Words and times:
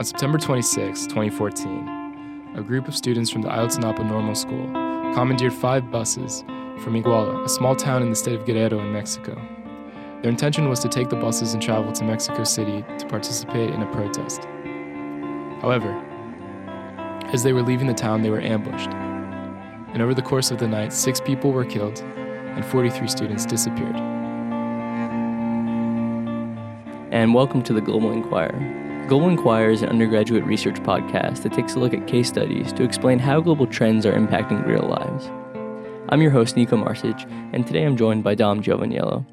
On 0.00 0.04
September 0.04 0.38
26, 0.38 1.08
2014, 1.08 2.54
a 2.56 2.62
group 2.62 2.88
of 2.88 2.96
students 2.96 3.28
from 3.28 3.42
the 3.42 3.50
Ayotzinapa 3.50 4.02
Normal 4.08 4.34
School 4.34 4.64
commandeered 5.12 5.52
five 5.52 5.90
buses 5.90 6.40
from 6.78 6.94
Iguala, 6.94 7.44
a 7.44 7.48
small 7.50 7.76
town 7.76 8.02
in 8.02 8.08
the 8.08 8.16
state 8.16 8.40
of 8.40 8.46
Guerrero 8.46 8.80
in 8.80 8.94
Mexico. 8.94 9.34
Their 10.22 10.30
intention 10.30 10.70
was 10.70 10.80
to 10.80 10.88
take 10.88 11.10
the 11.10 11.16
buses 11.16 11.52
and 11.52 11.62
travel 11.62 11.92
to 11.92 12.02
Mexico 12.02 12.44
City 12.44 12.82
to 12.96 13.06
participate 13.08 13.74
in 13.74 13.82
a 13.82 13.92
protest. 13.92 14.44
However, 15.60 15.92
as 17.34 17.42
they 17.42 17.52
were 17.52 17.60
leaving 17.62 17.86
the 17.86 17.92
town, 17.92 18.22
they 18.22 18.30
were 18.30 18.40
ambushed. 18.40 18.88
And 18.88 20.00
over 20.00 20.14
the 20.14 20.22
course 20.22 20.50
of 20.50 20.56
the 20.56 20.66
night, 20.66 20.94
six 20.94 21.20
people 21.20 21.52
were 21.52 21.66
killed 21.66 22.00
and 22.00 22.64
43 22.64 23.06
students 23.06 23.44
disappeared. 23.44 23.96
And 27.12 27.34
welcome 27.34 27.62
to 27.64 27.74
the 27.74 27.82
Global 27.82 28.12
Inquirer. 28.12 28.89
Global 29.08 29.28
Inquirer 29.28 29.70
is 29.70 29.82
an 29.82 29.88
undergraduate 29.88 30.44
research 30.44 30.76
podcast 30.76 31.42
that 31.42 31.52
takes 31.52 31.74
a 31.74 31.78
look 31.78 31.92
at 31.92 32.06
case 32.06 32.28
studies 32.28 32.72
to 32.74 32.84
explain 32.84 33.18
how 33.18 33.40
global 33.40 33.66
trends 33.66 34.06
are 34.06 34.12
impacting 34.12 34.64
real 34.66 34.82
lives. 34.88 35.30
I'm 36.10 36.22
your 36.22 36.30
host, 36.30 36.56
Nico 36.56 36.76
Marsic, 36.76 37.28
and 37.52 37.66
today 37.66 37.84
I'm 37.84 37.96
joined 37.96 38.22
by 38.22 38.34
Dom 38.34 38.62
Giovaniello, 38.62 39.26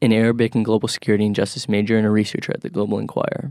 an 0.00 0.12
Arabic 0.12 0.54
and 0.54 0.64
global 0.64 0.88
security 0.88 1.26
and 1.26 1.34
justice 1.34 1.68
major 1.68 1.96
and 1.96 2.06
a 2.06 2.10
researcher 2.10 2.52
at 2.52 2.60
the 2.60 2.70
Global 2.70 2.98
Inquirer. 2.98 3.50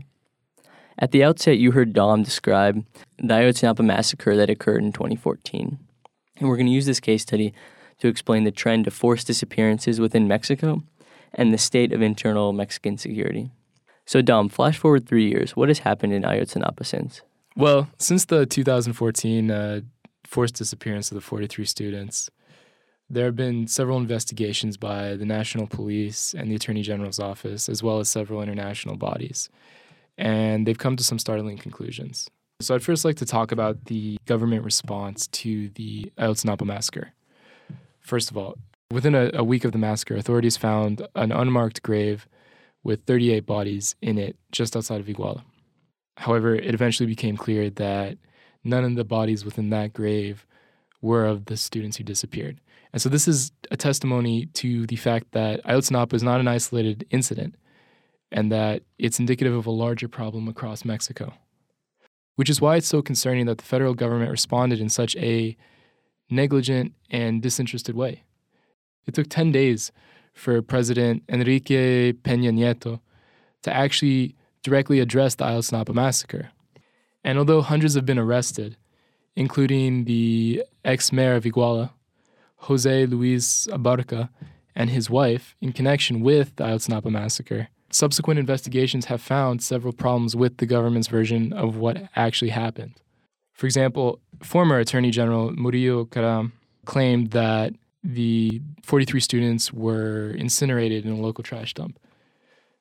At 0.98 1.10
the 1.10 1.22
outset, 1.22 1.58
you 1.58 1.72
heard 1.72 1.92
Dom 1.92 2.22
describe 2.22 2.84
the 3.18 3.34
Ayotzinapa 3.34 3.84
massacre 3.84 4.34
that 4.36 4.48
occurred 4.48 4.82
in 4.82 4.92
2014. 4.92 5.78
And 6.38 6.48
we're 6.48 6.56
going 6.56 6.66
to 6.66 6.72
use 6.72 6.86
this 6.86 7.00
case 7.00 7.22
study 7.22 7.52
to 7.98 8.08
explain 8.08 8.44
the 8.44 8.50
trend 8.50 8.86
of 8.86 8.94
forced 8.94 9.26
disappearances 9.26 10.00
within 10.00 10.28
Mexico 10.28 10.82
and 11.34 11.52
the 11.52 11.58
state 11.58 11.92
of 11.92 12.02
internal 12.02 12.52
Mexican 12.52 12.96
security. 12.96 13.50
So, 14.06 14.22
Dom, 14.22 14.48
flash 14.48 14.78
forward 14.78 15.08
three 15.08 15.28
years. 15.28 15.56
What 15.56 15.68
has 15.68 15.80
happened 15.80 16.12
in 16.12 16.22
Ayotzinapa 16.22 16.86
since? 16.86 17.22
Well, 17.56 17.90
since 17.98 18.24
the 18.24 18.46
2014 18.46 19.50
uh, 19.50 19.80
forced 20.24 20.54
disappearance 20.54 21.10
of 21.10 21.16
the 21.16 21.20
43 21.20 21.64
students, 21.64 22.30
there 23.10 23.24
have 23.24 23.34
been 23.34 23.66
several 23.66 23.98
investigations 23.98 24.76
by 24.76 25.16
the 25.16 25.24
National 25.24 25.66
Police 25.66 26.34
and 26.34 26.50
the 26.50 26.54
Attorney 26.54 26.82
General's 26.82 27.18
office, 27.18 27.68
as 27.68 27.82
well 27.82 27.98
as 27.98 28.08
several 28.08 28.42
international 28.42 28.96
bodies. 28.96 29.48
And 30.16 30.66
they've 30.66 30.78
come 30.78 30.96
to 30.96 31.04
some 31.04 31.18
startling 31.18 31.58
conclusions. 31.58 32.30
So, 32.60 32.76
I'd 32.76 32.84
first 32.84 33.04
like 33.04 33.16
to 33.16 33.26
talk 33.26 33.50
about 33.50 33.86
the 33.86 34.18
government 34.24 34.64
response 34.64 35.26
to 35.28 35.68
the 35.70 36.12
Ayotzinapa 36.16 36.64
massacre. 36.64 37.12
First 38.00 38.30
of 38.30 38.36
all, 38.36 38.56
within 38.88 39.16
a, 39.16 39.30
a 39.34 39.42
week 39.42 39.64
of 39.64 39.72
the 39.72 39.78
massacre, 39.78 40.16
authorities 40.16 40.56
found 40.56 41.06
an 41.16 41.32
unmarked 41.32 41.82
grave 41.82 42.28
with 42.86 43.02
38 43.04 43.44
bodies 43.44 43.96
in 44.00 44.16
it 44.16 44.36
just 44.52 44.76
outside 44.76 45.00
of 45.00 45.06
Iguala. 45.06 45.42
However, 46.18 46.54
it 46.54 46.72
eventually 46.72 47.08
became 47.08 47.36
clear 47.36 47.68
that 47.70 48.16
none 48.62 48.84
of 48.84 48.94
the 48.94 49.04
bodies 49.04 49.44
within 49.44 49.70
that 49.70 49.92
grave 49.92 50.46
were 51.02 51.26
of 51.26 51.46
the 51.46 51.56
students 51.56 51.96
who 51.96 52.04
disappeared. 52.04 52.60
And 52.92 53.02
so 53.02 53.08
this 53.08 53.26
is 53.26 53.50
a 53.72 53.76
testimony 53.76 54.46
to 54.54 54.86
the 54.86 54.94
fact 54.94 55.32
that 55.32 55.62
Ayotzinapa 55.64 56.14
is 56.14 56.22
not 56.22 56.38
an 56.38 56.46
isolated 56.46 57.04
incident 57.10 57.56
and 58.30 58.52
that 58.52 58.82
it's 58.98 59.18
indicative 59.18 59.52
of 59.52 59.66
a 59.66 59.70
larger 59.72 60.06
problem 60.08 60.46
across 60.46 60.84
Mexico. 60.84 61.34
Which 62.36 62.48
is 62.48 62.60
why 62.60 62.76
it's 62.76 62.86
so 62.86 63.02
concerning 63.02 63.46
that 63.46 63.58
the 63.58 63.64
federal 63.64 63.94
government 63.94 64.30
responded 64.30 64.80
in 64.80 64.90
such 64.90 65.16
a 65.16 65.56
negligent 66.30 66.94
and 67.10 67.42
disinterested 67.42 67.96
way. 67.96 68.22
It 69.06 69.14
took 69.14 69.28
10 69.28 69.50
days 69.50 69.90
for 70.36 70.60
President 70.62 71.22
Enrique 71.28 72.12
Peña 72.12 72.52
Nieto 72.52 73.00
to 73.62 73.74
actually 73.74 74.36
directly 74.62 75.00
address 75.00 75.34
the 75.34 75.44
Ayotzinapa 75.44 75.94
massacre. 75.94 76.50
And 77.24 77.38
although 77.38 77.62
hundreds 77.62 77.94
have 77.94 78.06
been 78.06 78.18
arrested, 78.18 78.76
including 79.34 80.04
the 80.04 80.62
ex 80.84 81.10
mayor 81.10 81.34
of 81.34 81.44
Iguala, 81.44 81.90
Jose 82.56 83.06
Luis 83.06 83.66
Abarca, 83.72 84.28
and 84.74 84.90
his 84.90 85.08
wife, 85.08 85.56
in 85.60 85.72
connection 85.72 86.20
with 86.20 86.54
the 86.56 86.64
Ayotzinapa 86.64 87.10
massacre, 87.10 87.68
subsequent 87.90 88.38
investigations 88.38 89.06
have 89.06 89.22
found 89.22 89.62
several 89.62 89.92
problems 89.92 90.36
with 90.36 90.58
the 90.58 90.66
government's 90.66 91.08
version 91.08 91.52
of 91.54 91.76
what 91.76 92.08
actually 92.14 92.50
happened. 92.50 93.00
For 93.54 93.66
example, 93.66 94.20
former 94.42 94.78
Attorney 94.78 95.10
General 95.10 95.50
Murillo 95.52 96.04
Karam 96.04 96.52
claimed 96.84 97.30
that 97.30 97.72
the 98.06 98.62
43 98.82 99.20
students 99.20 99.72
were 99.72 100.30
incinerated 100.30 101.04
in 101.04 101.12
a 101.12 101.20
local 101.20 101.42
trash 101.42 101.74
dump. 101.74 101.98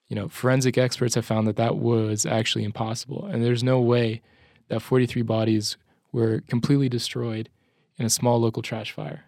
You 0.08 0.16
know, 0.16 0.28
forensic 0.28 0.78
experts 0.78 1.16
have 1.16 1.26
found 1.26 1.48
that 1.48 1.56
that 1.56 1.78
was 1.78 2.26
actually 2.26 2.64
impossible, 2.64 3.26
and 3.26 3.44
there's 3.44 3.64
no 3.64 3.80
way 3.80 4.22
that 4.68 4.82
43 4.82 5.24
bodies 5.24 5.78
were 6.12 6.42
completely 6.48 6.90
destroyed 6.90 7.50
in 7.98 8.06
a 8.06 8.10
small 8.10 8.40
local 8.40 8.62
trash 8.62 8.92
fire. 8.92 9.26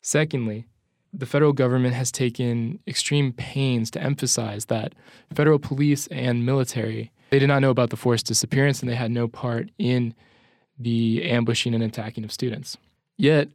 Secondly, 0.00 0.66
the 1.12 1.26
federal 1.26 1.52
government 1.52 1.94
has 1.94 2.10
taken 2.10 2.78
extreme 2.86 3.32
pains 3.32 3.90
to 3.90 4.02
emphasize 4.02 4.66
that 4.66 4.94
federal 5.34 5.58
police 5.58 6.06
and 6.08 6.46
military 6.46 7.12
they 7.30 7.38
did 7.38 7.48
not 7.48 7.60
know 7.60 7.70
about 7.70 7.90
the 7.90 7.96
forced 7.96 8.26
disappearance 8.26 8.80
and 8.80 8.88
they 8.88 8.94
had 8.94 9.10
no 9.10 9.28
part 9.28 9.70
in 9.78 10.14
the 10.78 11.24
ambushing 11.24 11.74
and 11.74 11.82
attacking 11.82 12.24
of 12.24 12.32
students. 12.32 12.76
Yet, 13.16 13.48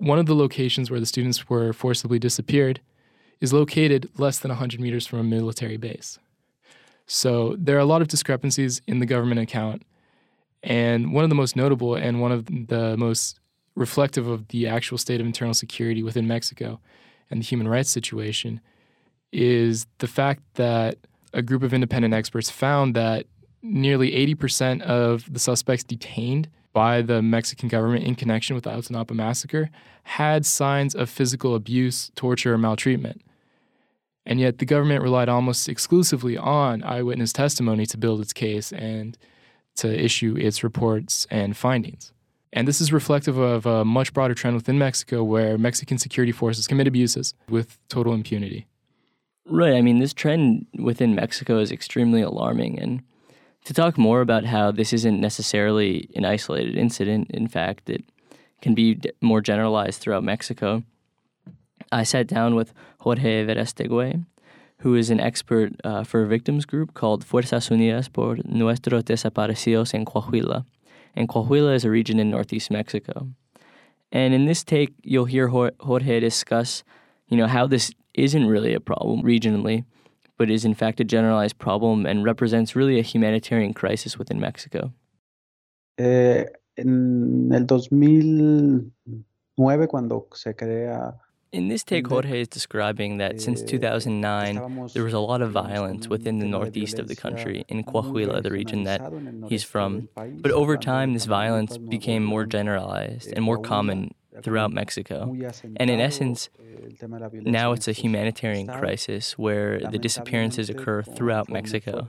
one 0.00 0.18
of 0.18 0.26
the 0.26 0.34
locations 0.34 0.90
where 0.90 0.98
the 0.98 1.06
students 1.06 1.48
were 1.48 1.72
forcibly 1.72 2.18
disappeared 2.18 2.80
is 3.40 3.52
located 3.52 4.08
less 4.16 4.38
than 4.38 4.48
100 4.48 4.80
meters 4.80 5.06
from 5.06 5.18
a 5.18 5.24
military 5.24 5.76
base. 5.76 6.18
So 7.06 7.54
there 7.58 7.76
are 7.76 7.80
a 7.80 7.84
lot 7.84 8.02
of 8.02 8.08
discrepancies 8.08 8.80
in 8.86 9.00
the 9.00 9.06
government 9.06 9.40
account. 9.40 9.82
And 10.62 11.12
one 11.12 11.24
of 11.24 11.30
the 11.30 11.36
most 11.36 11.54
notable 11.54 11.94
and 11.94 12.20
one 12.20 12.32
of 12.32 12.46
the 12.46 12.96
most 12.96 13.40
reflective 13.74 14.26
of 14.26 14.48
the 14.48 14.66
actual 14.66 14.98
state 14.98 15.20
of 15.20 15.26
internal 15.26 15.54
security 15.54 16.02
within 16.02 16.26
Mexico 16.26 16.80
and 17.30 17.40
the 17.40 17.44
human 17.44 17.68
rights 17.68 17.90
situation 17.90 18.60
is 19.32 19.86
the 19.98 20.08
fact 20.08 20.42
that 20.54 20.98
a 21.32 21.42
group 21.42 21.62
of 21.62 21.72
independent 21.72 22.14
experts 22.14 22.50
found 22.50 22.96
that 22.96 23.26
nearly 23.62 24.12
80% 24.12 24.80
of 24.82 25.30
the 25.32 25.38
suspects 25.38 25.84
detained 25.84 26.48
by 26.72 27.02
the 27.02 27.20
Mexican 27.22 27.68
government 27.68 28.04
in 28.04 28.14
connection 28.14 28.54
with 28.54 28.64
the 28.64 28.70
Ayotzinapa 28.70 29.12
massacre 29.12 29.70
had 30.04 30.46
signs 30.46 30.94
of 30.94 31.10
physical 31.10 31.54
abuse, 31.54 32.10
torture, 32.14 32.54
or 32.54 32.58
maltreatment. 32.58 33.22
And 34.26 34.38
yet 34.38 34.58
the 34.58 34.66
government 34.66 35.02
relied 35.02 35.28
almost 35.28 35.68
exclusively 35.68 36.36
on 36.36 36.82
eyewitness 36.84 37.32
testimony 37.32 37.86
to 37.86 37.98
build 37.98 38.20
its 38.20 38.32
case 38.32 38.72
and 38.72 39.16
to 39.76 39.88
issue 39.88 40.36
its 40.38 40.62
reports 40.62 41.26
and 41.30 41.56
findings. 41.56 42.12
And 42.52 42.66
this 42.66 42.80
is 42.80 42.92
reflective 42.92 43.38
of 43.38 43.64
a 43.64 43.84
much 43.84 44.12
broader 44.12 44.34
trend 44.34 44.56
within 44.56 44.78
Mexico 44.78 45.22
where 45.22 45.56
Mexican 45.56 45.98
security 45.98 46.32
forces 46.32 46.66
commit 46.66 46.88
abuses 46.88 47.34
with 47.48 47.78
total 47.88 48.12
impunity. 48.12 48.66
Right. 49.46 49.74
I 49.74 49.82
mean, 49.82 49.98
this 49.98 50.12
trend 50.12 50.66
within 50.78 51.14
Mexico 51.14 51.58
is 51.58 51.72
extremely 51.72 52.22
alarming. 52.22 52.78
And 52.78 53.02
to 53.64 53.74
talk 53.74 53.98
more 53.98 54.20
about 54.20 54.44
how 54.44 54.70
this 54.70 54.92
isn't 54.92 55.20
necessarily 55.20 56.08
an 56.14 56.24
isolated 56.24 56.76
incident, 56.76 57.30
in 57.30 57.46
fact, 57.46 57.90
it 57.90 58.04
can 58.62 58.74
be 58.74 58.98
more 59.20 59.40
generalized 59.40 60.00
throughout 60.00 60.24
Mexico, 60.24 60.82
I 61.92 62.04
sat 62.04 62.28
down 62.28 62.54
with 62.54 62.72
Jorge 63.00 63.44
Verastegui, 63.44 64.24
who 64.78 64.94
is 64.94 65.10
an 65.10 65.20
expert 65.20 65.72
uh, 65.82 66.04
for 66.04 66.22
a 66.22 66.26
victims 66.26 66.64
group 66.64 66.94
called 66.94 67.24
Fuerzas 67.24 67.68
Unidas 67.68 68.10
por 68.12 68.36
Nuestros 68.44 69.02
Desaparecidos 69.04 69.92
en 69.92 70.04
Coahuila. 70.04 70.64
And 71.16 71.28
Coahuila 71.28 71.74
is 71.74 71.84
a 71.84 71.90
region 71.90 72.20
in 72.20 72.30
northeast 72.30 72.70
Mexico. 72.70 73.28
And 74.12 74.32
in 74.32 74.46
this 74.46 74.62
take, 74.62 74.94
you'll 75.02 75.24
hear 75.24 75.48
Jorge 75.48 76.20
discuss, 76.20 76.84
you 77.28 77.36
know, 77.36 77.46
how 77.46 77.66
this 77.66 77.92
isn't 78.14 78.46
really 78.46 78.74
a 78.74 78.80
problem 78.80 79.22
regionally, 79.22 79.84
but 80.40 80.50
is 80.50 80.64
in 80.64 80.72
fact 80.72 80.98
a 81.00 81.04
generalized 81.04 81.58
problem 81.58 82.06
and 82.06 82.24
represents 82.24 82.74
really 82.74 82.98
a 82.98 83.02
humanitarian 83.02 83.74
crisis 83.74 84.18
within 84.18 84.40
Mexico. 84.40 84.90
Eh, 85.98 86.46
en 86.76 87.52
el 87.52 87.66
2009, 87.66 89.86
cuando 89.86 90.26
se 90.32 90.54
crea 90.54 91.14
in 91.52 91.68
this 91.68 91.82
take, 91.82 92.06
Jorge 92.06 92.40
is 92.40 92.48
describing 92.48 93.18
that 93.18 93.40
since 93.40 93.60
2009, 93.62 94.88
there 94.94 95.02
was 95.02 95.12
a 95.12 95.18
lot 95.18 95.42
of 95.42 95.50
violence 95.50 96.08
within 96.08 96.38
the 96.38 96.46
northeast 96.46 97.00
of 97.00 97.08
the 97.08 97.16
country, 97.16 97.64
in 97.68 97.82
Coahuila, 97.82 98.40
the 98.40 98.52
region 98.52 98.84
that 98.84 99.02
he's 99.48 99.64
from. 99.64 100.08
But 100.14 100.52
over 100.52 100.76
time, 100.76 101.12
this 101.12 101.26
violence 101.26 101.76
became 101.76 102.24
more 102.24 102.46
generalized 102.46 103.32
and 103.34 103.44
more 103.44 103.58
common 103.58 104.14
throughout 104.42 104.72
Mexico. 104.72 105.34
And 105.76 105.90
in 105.90 106.00
essence, 106.00 106.48
now 107.32 107.72
it's 107.72 107.88
a 107.88 107.92
humanitarian 107.92 108.66
crisis 108.66 109.38
where 109.38 109.80
the 109.80 109.98
disappearances 109.98 110.70
occur 110.70 111.02
throughout 111.02 111.48
Mexico. 111.48 112.06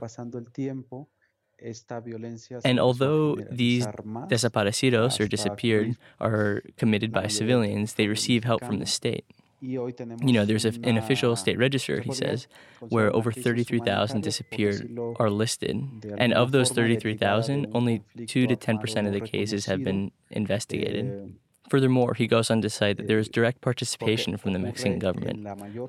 And 2.64 2.80
although 2.80 3.36
these 3.50 3.86
desaparecidos 3.86 5.20
or 5.20 5.28
disappeared 5.28 5.96
are 6.20 6.62
committed 6.76 7.12
by 7.12 7.28
civilians, 7.28 7.94
they 7.94 8.08
receive 8.08 8.44
help 8.44 8.64
from 8.64 8.78
the 8.78 8.86
state. 8.86 9.24
you 9.60 10.32
know, 10.32 10.44
there's 10.44 10.64
a, 10.64 10.72
an 10.82 10.96
official 10.98 11.36
state 11.36 11.56
register, 11.56 12.00
he 12.00 12.12
says, 12.12 12.48
where 12.80 13.14
over 13.14 13.30
33,000 13.30 14.20
disappeared 14.20 14.98
are 15.20 15.30
listed. 15.30 15.76
And 16.18 16.32
of 16.32 16.50
those 16.50 16.70
33,000, 16.70 17.68
only 17.72 18.02
2 18.26 18.48
to 18.48 18.56
10% 18.56 19.06
of 19.06 19.12
the 19.12 19.20
cases 19.20 19.66
have 19.66 19.84
been 19.84 20.10
investigated. 20.30 21.36
Furthermore, 21.72 22.12
he 22.12 22.26
goes 22.26 22.50
on 22.50 22.60
to 22.60 22.68
say 22.68 22.92
that 22.92 23.06
there 23.08 23.18
is 23.18 23.30
direct 23.30 23.62
participation 23.62 24.36
from 24.36 24.52
the 24.52 24.58
Mexican 24.58 24.98
government, 24.98 25.38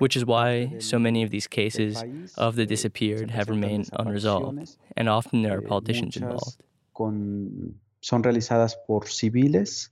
which 0.00 0.16
is 0.16 0.24
why 0.24 0.48
so 0.78 0.98
many 0.98 1.22
of 1.22 1.28
these 1.30 1.46
cases 1.46 2.02
of 2.38 2.56
the 2.56 2.64
disappeared 2.64 3.30
have 3.30 3.50
remained 3.50 3.90
unresolved, 3.92 4.78
and 4.96 5.10
often 5.10 5.42
there 5.42 5.58
are 5.58 5.60
politicians 5.60 6.16
involved. 6.16 6.56
Son 8.00 8.22
realizadas 8.22 8.72
por 8.86 9.06
civiles 9.06 9.90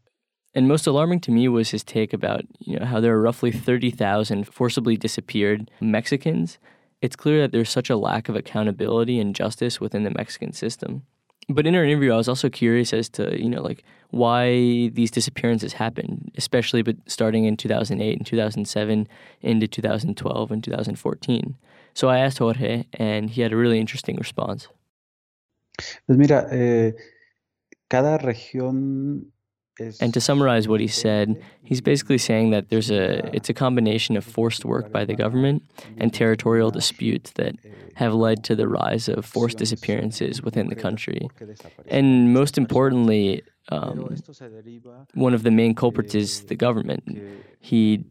and 0.55 0.67
most 0.67 0.87
alarming 0.87 1.21
to 1.21 1.31
me 1.31 1.47
was 1.49 1.71
his 1.71 1.85
take 1.85 2.15
about 2.15 2.43
you 2.61 2.79
know, 2.79 2.87
how 2.87 2.99
there 3.00 3.15
are 3.15 3.21
roughly 3.21 3.53
30,000 3.53 4.49
forcibly 4.49 4.97
disappeared 4.97 5.71
Mexicans. 5.81 6.59
It's 7.03 7.17
clear 7.17 7.39
that 7.43 7.53
there's 7.53 7.71
such 7.71 7.91
a 7.91 7.97
lack 7.97 8.31
of 8.31 8.37
accountability 8.37 9.19
and 9.19 9.35
justice 9.35 9.79
within 9.79 10.05
the 10.05 10.11
Mexican 10.11 10.53
system. 10.53 11.03
But 11.54 11.66
in 11.66 11.75
our 11.75 11.84
interview, 11.84 12.12
I 12.12 12.16
was 12.16 12.28
also 12.28 12.49
curious 12.49 12.93
as 12.93 13.08
to 13.10 13.40
you 13.40 13.49
know 13.49 13.62
like 13.62 13.84
why 14.10 14.88
these 14.93 15.10
disappearances 15.10 15.72
happened, 15.72 16.31
especially 16.37 16.82
but 16.82 16.96
starting 17.06 17.44
in 17.44 17.56
2008 17.56 18.19
and 18.19 18.26
2007 18.26 19.08
into 19.40 19.66
2012 19.66 20.50
and 20.50 20.64
2014. 20.64 21.56
So 21.94 22.08
I 22.08 22.19
asked 22.19 22.38
Jorge, 22.38 22.84
and 22.94 23.31
he 23.31 23.43
had 23.43 23.52
a 23.52 23.56
really 23.56 23.81
interesting 23.81 24.16
response. 24.16 24.69
Pues 26.06 26.19
mira, 26.19 26.46
eh, 26.50 26.93
cada 27.88 28.19
región 28.19 29.31
and 30.00 30.12
to 30.12 30.20
summarize 30.20 30.69
what 30.69 30.80
he 30.80 30.86
said, 30.86 31.42
he's 31.64 31.80
basically 31.80 32.19
saying 32.19 32.50
that 32.50 32.69
there's 32.69 32.90
a 32.90 33.34
it's 33.34 33.48
a 33.48 33.54
combination 33.54 34.16
of 34.16 34.24
forced 34.24 34.64
work 34.64 34.92
by 34.92 35.04
the 35.04 35.14
government 35.14 35.62
and 35.96 36.12
territorial 36.12 36.70
disputes 36.70 37.32
that 37.32 37.56
have 37.94 38.14
led 38.14 38.44
to 38.44 38.54
the 38.54 38.69
rise 38.69 39.08
of 39.08 39.24
forced 39.24 39.58
disappearances 39.58 40.42
within 40.42 40.69
the 40.69 40.74
country. 40.74 41.28
And 41.88 42.32
most 42.32 42.58
importantly, 42.58 43.42
um, 43.69 44.16
one 45.14 45.34
of 45.34 45.42
the 45.42 45.50
main 45.50 45.74
culprits 45.74 46.14
is 46.14 46.44
the 46.44 46.56
government. 46.56 47.04
He 47.60 48.04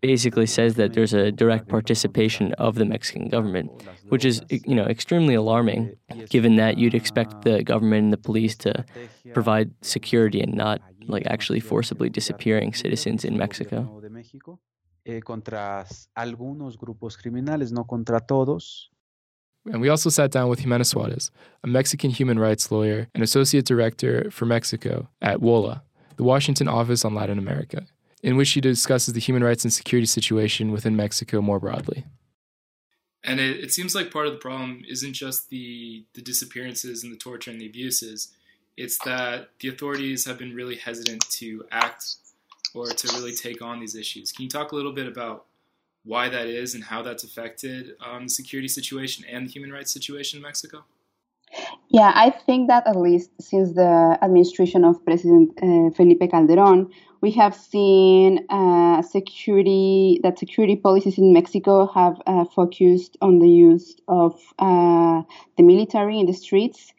basically 0.00 0.46
says 0.46 0.74
that 0.74 0.92
there's 0.92 1.12
a 1.12 1.32
direct 1.32 1.68
participation 1.68 2.52
of 2.54 2.76
the 2.76 2.84
Mexican 2.84 3.28
government, 3.28 3.70
which 4.08 4.24
is 4.24 4.42
you 4.50 4.74
know 4.74 4.84
extremely 4.84 5.34
alarming, 5.34 5.96
given 6.28 6.56
that 6.56 6.78
you'd 6.78 6.94
expect 6.94 7.42
the 7.42 7.62
government 7.62 8.04
and 8.04 8.12
the 8.12 8.18
police 8.18 8.56
to 8.56 8.84
provide 9.34 9.70
security 9.82 10.40
and 10.40 10.54
not 10.54 10.80
like 11.06 11.26
actually 11.26 11.60
forcibly 11.60 12.10
disappearing 12.10 12.74
citizens 12.74 13.24
in 13.24 13.36
Mexico. 13.36 14.02
Eh, 15.04 15.20
contra 15.20 15.86
algunos 16.14 16.76
grupos 16.76 17.16
criminales, 17.16 17.72
no 17.72 17.84
contra 17.84 18.20
todos. 18.20 18.90
And 19.64 19.80
we 19.80 19.88
also 19.88 20.10
sat 20.10 20.30
down 20.30 20.48
with 20.48 20.60
Ximena 20.60 20.84
Suarez, 20.84 21.30
a 21.64 21.66
Mexican 21.66 22.10
human 22.10 22.38
rights 22.38 22.70
lawyer 22.70 23.08
and 23.14 23.22
associate 23.22 23.64
director 23.64 24.30
for 24.30 24.44
Mexico 24.46 25.08
at 25.22 25.40
WOLA, 25.40 25.82
the 26.16 26.24
Washington 26.24 26.68
Office 26.68 27.04
on 27.04 27.14
Latin 27.14 27.38
America 27.38 27.86
in 28.22 28.36
which 28.36 28.48
she 28.48 28.60
discusses 28.60 29.14
the 29.14 29.20
human 29.20 29.44
rights 29.44 29.64
and 29.64 29.72
security 29.72 30.06
situation 30.06 30.72
within 30.72 30.96
Mexico 30.96 31.40
more 31.40 31.60
broadly. 31.60 32.04
And 33.24 33.40
it, 33.40 33.58
it, 33.64 33.72
seems 33.72 33.94
like 33.94 34.12
part 34.12 34.26
of 34.26 34.32
the 34.32 34.38
problem 34.38 34.84
isn't 34.88 35.12
just 35.12 35.50
the, 35.50 36.04
the 36.14 36.22
disappearances 36.22 37.02
and 37.02 37.12
the 37.12 37.16
torture 37.16 37.50
and 37.50 37.60
the 37.60 37.66
abuses, 37.66 38.32
it's 38.76 38.98
that 39.04 39.50
the 39.60 39.68
authorities 39.68 40.24
have 40.24 40.38
been 40.38 40.54
really 40.54 40.76
hesitant 40.76 41.28
to 41.30 41.64
act 41.70 42.14
or 42.74 42.86
to 42.86 43.16
really 43.16 43.34
take 43.34 43.60
on 43.60 43.80
these 43.80 43.96
issues. 43.96 44.30
Can 44.30 44.44
you 44.44 44.48
talk 44.48 44.72
a 44.72 44.76
little 44.76 44.92
bit 44.92 45.08
about 45.08 45.46
why 46.04 46.28
that 46.28 46.46
is 46.46 46.74
and 46.74 46.84
how 46.84 47.02
that's 47.02 47.24
affected 47.24 47.96
um, 48.00 48.24
the 48.24 48.30
security 48.30 48.68
situation 48.68 49.24
and 49.28 49.46
the 49.46 49.50
human 49.50 49.72
rights 49.72 49.92
situation 49.92 50.38
in 50.38 50.42
Mexico? 50.42 50.84
Yeah, 51.90 52.12
I 52.14 52.30
think 52.30 52.68
that 52.68 52.86
at 52.86 52.96
least 52.96 53.30
since 53.40 53.72
the 53.72 54.18
administration 54.20 54.84
of 54.84 55.02
President 55.06 55.50
uh, 55.62 55.90
Felipe 55.96 56.30
Calderon, 56.30 56.90
we 57.22 57.30
have 57.32 57.54
seen 57.54 58.44
uh, 58.50 59.00
security 59.00 60.20
that 60.22 60.38
security 60.38 60.76
policies 60.76 61.16
in 61.16 61.32
Mexico 61.32 61.86
have 61.86 62.20
uh, 62.26 62.44
focused 62.44 63.16
on 63.22 63.38
the 63.38 63.48
use 63.48 63.96
of 64.06 64.34
uh, 64.58 65.22
the 65.56 65.62
military 65.62 66.20
in 66.20 66.26
the 66.26 66.34
streets. 66.34 66.92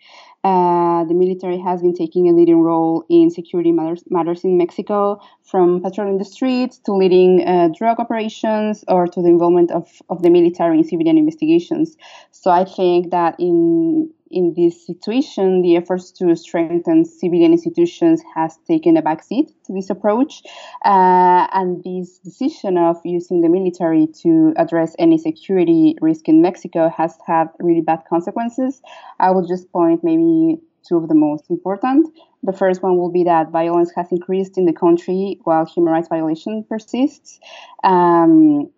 Uh, 0.44 1.03
the 1.03 1.13
military 1.13 1.59
has 1.59 1.81
been 1.81 1.94
taking 1.94 2.30
a 2.30 2.31
leading 2.31 2.62
role 2.62 3.03
in 3.09 3.30
security 3.30 3.74
matters, 3.74 4.03
matters 4.09 4.44
in 4.44 4.57
Mexico, 4.57 5.19
from 5.44 5.81
patrolling 5.81 6.18
the 6.18 6.25
streets 6.25 6.80
to 6.80 6.94
leading 6.94 7.45
uh, 7.45 7.68
drug 7.77 8.00
operations 8.00 8.85
or 8.88 9.06
to 9.06 9.21
the 9.21 9.27
involvement 9.27 9.69
of, 9.69 9.88
of 10.09 10.21
the 10.24 10.30
military 10.30 10.77
in 10.77 10.83
civilian 10.83 11.18
investigations. 11.18 11.97
So 12.31 12.51
I 12.51 12.63
think 12.63 13.12
that 13.12 13.35
in 13.38 14.09
in 14.31 14.53
this 14.55 14.85
situation, 14.85 15.61
the 15.61 15.75
efforts 15.75 16.11
to 16.11 16.35
strengthen 16.35 17.05
civilian 17.05 17.51
institutions 17.51 18.21
has 18.35 18.57
taken 18.67 18.97
a 18.97 19.01
backseat 19.01 19.47
to 19.65 19.73
this 19.73 19.89
approach. 19.89 20.43
Uh, 20.85 21.47
and 21.53 21.83
this 21.83 22.19
decision 22.19 22.77
of 22.77 22.97
using 23.03 23.41
the 23.41 23.49
military 23.49 24.07
to 24.21 24.53
address 24.57 24.95
any 24.99 25.17
security 25.17 25.95
risk 26.01 26.27
in 26.27 26.41
Mexico 26.41 26.89
has 26.95 27.17
had 27.25 27.47
really 27.59 27.81
bad 27.81 28.03
consequences. 28.09 28.81
I 29.19 29.31
will 29.31 29.47
just 29.47 29.71
point 29.71 30.03
maybe 30.03 30.59
two 30.87 30.97
of 30.97 31.07
the 31.07 31.15
most 31.15 31.49
important. 31.49 32.07
The 32.43 32.53
first 32.53 32.81
one 32.81 32.97
will 32.97 33.11
be 33.11 33.23
that 33.25 33.51
violence 33.51 33.91
has 33.95 34.11
increased 34.11 34.57
in 34.57 34.65
the 34.65 34.73
country 34.73 35.39
while 35.43 35.65
human 35.65 35.93
rights 35.93 36.07
violation 36.07 36.63
persists. 36.63 37.39
Um, 37.83 38.69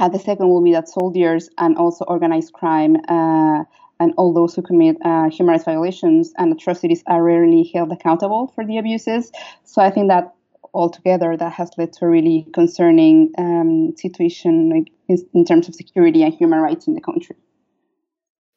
and 0.00 0.12
the 0.12 0.18
second 0.18 0.48
will 0.48 0.62
be 0.62 0.72
that 0.72 0.88
soldiers 0.88 1.48
and 1.56 1.76
also 1.76 2.04
organized 2.06 2.52
crime 2.52 2.96
uh, 3.08 3.64
and 4.00 4.12
all 4.16 4.32
those 4.32 4.54
who 4.54 4.62
commit 4.62 4.96
uh, 5.04 5.28
human 5.30 5.52
rights 5.52 5.64
violations 5.64 6.32
and 6.36 6.52
atrocities 6.52 7.02
are 7.06 7.22
rarely 7.22 7.70
held 7.72 7.92
accountable 7.92 8.52
for 8.54 8.66
the 8.66 8.78
abuses. 8.78 9.30
So 9.64 9.82
I 9.82 9.90
think 9.90 10.08
that 10.08 10.34
altogether 10.74 11.36
that 11.36 11.52
has 11.52 11.70
led 11.78 11.92
to 11.94 12.04
a 12.04 12.08
really 12.08 12.46
concerning 12.52 13.32
um, 13.38 13.94
situation 13.96 14.70
like, 14.70 14.92
in, 15.08 15.24
in, 15.32 15.44
terms 15.44 15.68
of 15.68 15.74
security 15.74 16.22
and 16.22 16.34
human 16.34 16.58
rights 16.58 16.86
in 16.86 16.94
the 16.94 17.00
country. 17.00 17.36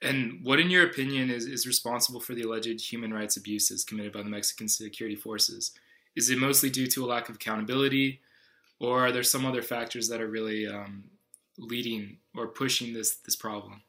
And 0.01 0.39
what, 0.43 0.59
in 0.59 0.69
your 0.69 0.85
opinion, 0.85 1.29
is, 1.29 1.45
is 1.45 1.67
responsible 1.67 2.19
for 2.19 2.33
the 2.33 2.43
alleged 2.43 2.91
human 2.91 3.13
rights 3.13 3.37
abuses 3.37 3.83
committed 3.83 4.13
by 4.13 4.23
the 4.23 4.29
Mexican 4.29 4.67
security 4.67 5.15
forces? 5.15 5.71
Is 6.15 6.29
it 6.29 6.39
mostly 6.39 6.69
due 6.69 6.87
to 6.87 7.05
a 7.05 7.07
lack 7.07 7.29
of 7.29 7.35
accountability, 7.35 8.21
or 8.79 9.05
are 9.05 9.11
there 9.11 9.23
some 9.23 9.45
other 9.45 9.61
factors 9.61 10.09
that 10.09 10.21
are 10.21 10.27
really 10.27 10.67
um, 10.67 11.05
leading 11.57 12.17
or 12.35 12.47
pushing 12.47 12.93
this 12.93 13.17
this 13.17 13.35
problem? 13.35 13.81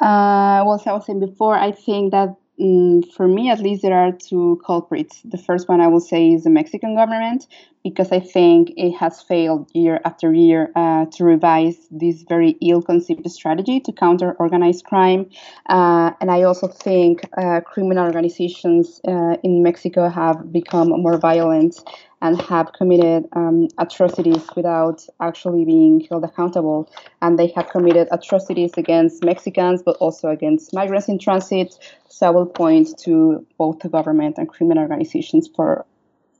Uh, 0.00 0.62
well, 0.66 0.74
as 0.74 0.86
I 0.86 0.92
was 0.92 1.06
saying 1.06 1.20
before, 1.20 1.56
I 1.56 1.70
think 1.72 2.12
that 2.12 2.36
um, 2.60 3.02
for 3.02 3.26
me, 3.28 3.50
at 3.50 3.60
least, 3.60 3.82
there 3.82 3.94
are 3.96 4.12
two 4.12 4.60
culprits. 4.64 5.20
The 5.24 5.38
first 5.38 5.68
one 5.68 5.80
I 5.80 5.88
will 5.88 6.00
say 6.00 6.32
is 6.32 6.44
the 6.44 6.50
Mexican 6.50 6.94
government, 6.96 7.46
because 7.84 8.10
I 8.10 8.18
think 8.18 8.72
it 8.76 8.92
has 8.92 9.20
failed 9.20 9.70
year 9.74 10.00
after 10.06 10.32
year 10.32 10.72
uh, 10.74 11.04
to 11.12 11.24
revise 11.24 11.76
this 11.90 12.22
very 12.22 12.56
ill 12.62 12.80
conceived 12.80 13.30
strategy 13.30 13.78
to 13.80 13.92
counter 13.92 14.32
organized 14.38 14.86
crime. 14.86 15.28
Uh, 15.68 16.12
and 16.20 16.30
I 16.30 16.42
also 16.44 16.66
think 16.66 17.28
uh, 17.36 17.60
criminal 17.60 18.06
organizations 18.06 19.02
uh, 19.06 19.36
in 19.42 19.62
Mexico 19.62 20.08
have 20.08 20.50
become 20.50 20.88
more 20.88 21.18
violent 21.18 21.76
and 22.22 22.40
have 22.40 22.72
committed 22.72 23.26
um, 23.32 23.68
atrocities 23.76 24.42
without 24.56 25.06
actually 25.20 25.66
being 25.66 26.00
held 26.08 26.24
accountable. 26.24 26.90
And 27.20 27.38
they 27.38 27.48
have 27.48 27.68
committed 27.68 28.08
atrocities 28.10 28.72
against 28.78 29.22
Mexicans, 29.22 29.82
but 29.82 29.96
also 29.96 30.30
against 30.30 30.72
migrants 30.72 31.08
in 31.08 31.18
transit. 31.18 31.74
So 32.08 32.28
I 32.28 32.30
will 32.30 32.46
point 32.46 32.96
to 33.00 33.46
both 33.58 33.80
the 33.80 33.90
government 33.90 34.38
and 34.38 34.48
criminal 34.48 34.84
organizations 34.84 35.50
for 35.54 35.84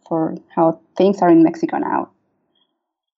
for 0.09 0.37
how 0.55 0.81
things 0.97 1.21
are 1.23 1.31
in 1.31 1.43
Mexico 1.43 1.79
now. 1.79 2.11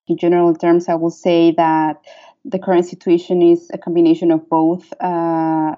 In 0.09 0.17
general 0.17 0.55
terms, 0.55 0.89
I 0.89 0.95
will 0.95 1.11
say 1.11 1.53
that 1.53 2.01
the 2.45 2.59
current 2.59 2.87
situation 2.87 3.43
is 3.43 3.69
a 3.73 3.79
combination 3.79 4.31
of 4.31 4.49
both 4.49 4.93
uh, 5.01 5.75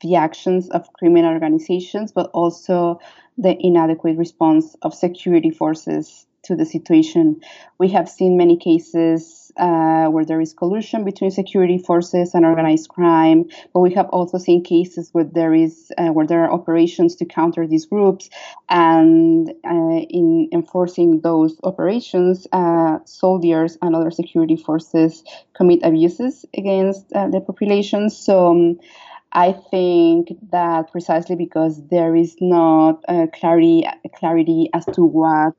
the 0.00 0.14
actions 0.16 0.70
of 0.70 0.92
criminal 0.92 1.32
organizations, 1.32 2.12
but 2.12 2.30
also 2.32 3.00
the 3.36 3.56
inadequate 3.58 4.16
response 4.16 4.76
of 4.82 4.94
security 4.94 5.50
forces 5.50 6.26
to 6.44 6.56
the 6.56 6.64
situation. 6.64 7.40
We 7.78 7.88
have 7.90 8.08
seen 8.08 8.36
many 8.36 8.56
cases 8.56 9.44
uh, 9.56 10.06
where 10.06 10.24
there 10.24 10.40
is 10.40 10.52
collusion 10.52 11.04
between 11.04 11.30
security 11.30 11.78
forces 11.78 12.34
and 12.34 12.44
organized 12.44 12.88
crime, 12.88 13.44
but 13.72 13.80
we 13.80 13.94
have 13.94 14.08
also 14.08 14.38
seen 14.38 14.64
cases 14.64 15.10
where 15.12 15.24
there 15.24 15.54
is 15.54 15.92
uh, 15.96 16.08
where 16.08 16.26
there 16.26 16.44
are 16.44 16.52
operations 16.52 17.16
to 17.16 17.24
counter 17.24 17.66
these 17.66 17.86
groups, 17.86 18.30
and 18.68 19.50
uh, 19.64 20.00
in 20.10 20.48
enforcing 20.52 21.20
those 21.20 21.58
operations, 21.62 22.46
uh, 22.52 22.98
soldiers 23.04 23.78
and 23.80 23.94
other 23.94 24.10
security 24.10 24.56
forces 24.56 25.22
commit 25.54 25.80
abuses 25.82 26.44
against 26.56 27.12
uh, 27.12 27.28
the 27.28 27.40
population. 27.40 28.10
So. 28.10 28.50
Um, 28.50 28.80
I 29.36 29.50
think 29.50 30.28
that 30.52 30.92
precisely 30.92 31.34
because 31.34 31.82
there 31.88 32.14
is 32.14 32.36
not 32.40 33.02
clarity 33.32 33.84
clarity 34.16 34.70
as 34.72 34.86
to 34.94 35.02
what 35.02 35.56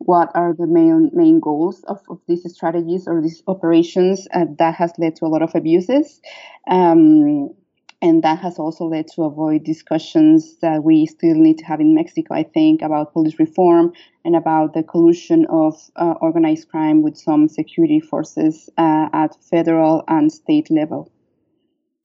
what 0.00 0.30
are 0.34 0.54
the 0.54 0.66
main 0.66 1.10
main 1.12 1.40
goals 1.40 1.84
of, 1.84 2.00
of 2.08 2.18
these 2.26 2.42
strategies 2.52 3.06
or 3.06 3.20
these 3.20 3.42
operations 3.46 4.26
uh, 4.34 4.46
that 4.58 4.74
has 4.74 4.92
led 4.98 5.14
to 5.16 5.26
a 5.26 5.28
lot 5.28 5.42
of 5.42 5.54
abuses. 5.54 6.20
Um, 6.66 7.54
and 8.02 8.22
that 8.22 8.38
has 8.38 8.58
also 8.58 8.86
led 8.86 9.08
to 9.08 9.24
avoid 9.24 9.62
discussions 9.62 10.56
that 10.62 10.82
we 10.82 11.04
still 11.04 11.34
need 11.34 11.58
to 11.58 11.64
have 11.66 11.80
in 11.80 11.94
Mexico, 11.94 12.34
I 12.34 12.44
think, 12.44 12.80
about 12.80 13.12
police 13.12 13.38
reform 13.38 13.92
and 14.24 14.34
about 14.34 14.72
the 14.72 14.82
collusion 14.82 15.46
of 15.50 15.74
uh, 15.96 16.14
organized 16.22 16.70
crime 16.70 17.02
with 17.02 17.18
some 17.18 17.46
security 17.46 18.00
forces 18.00 18.70
uh, 18.78 19.08
at 19.12 19.36
federal 19.50 20.02
and 20.08 20.32
state 20.32 20.70
level. 20.70 21.12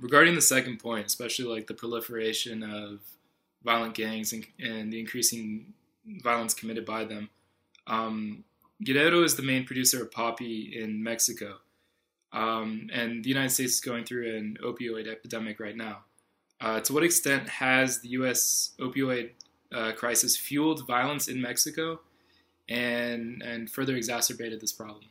Regarding 0.02 0.36
the 0.36 0.42
second 0.42 0.80
point, 0.80 1.06
especially 1.06 1.46
like 1.46 1.68
the 1.68 1.74
proliferation 1.74 2.62
of 2.62 3.00
violent 3.64 3.94
gangs 3.94 4.34
and, 4.34 4.46
and 4.60 4.92
the 4.92 5.00
increasing 5.00 5.74
violence 6.22 6.54
committed 6.54 6.86
by 6.86 7.06
them, 7.06 7.30
um, 7.88 8.44
Guerrero 8.84 9.24
is 9.24 9.36
the 9.36 9.44
main 9.44 9.66
producer 9.66 10.04
of 10.04 10.12
poppy 10.12 10.80
in 10.82 11.04
Mexico. 11.04 11.58
Um, 12.34 12.90
and 12.92 13.24
the 13.24 13.30
United 13.30 13.52
States 13.52 13.76
is 13.76 13.80
going 13.80 14.04
through 14.04 14.36
an 14.36 14.58
opioid 14.62 15.08
epidemic 15.08 15.60
right 15.60 15.76
now. 15.76 16.04
Uh, 16.60 16.82
to 16.82 16.94
what 16.94 17.04
extent 17.04 17.48
has 17.48 18.00
the 18.00 18.10
U.S. 18.10 18.72
opioid 18.80 19.32
uh, 19.74 19.94
crisis 19.94 20.38
fueled 20.38 20.86
violence 20.86 21.28
in 21.28 21.42
Mexico 21.42 22.02
and 22.68 23.42
and 23.42 23.70
further 23.70 23.96
exacerbated 23.96 24.60
this 24.60 24.72
problem? 24.72 25.06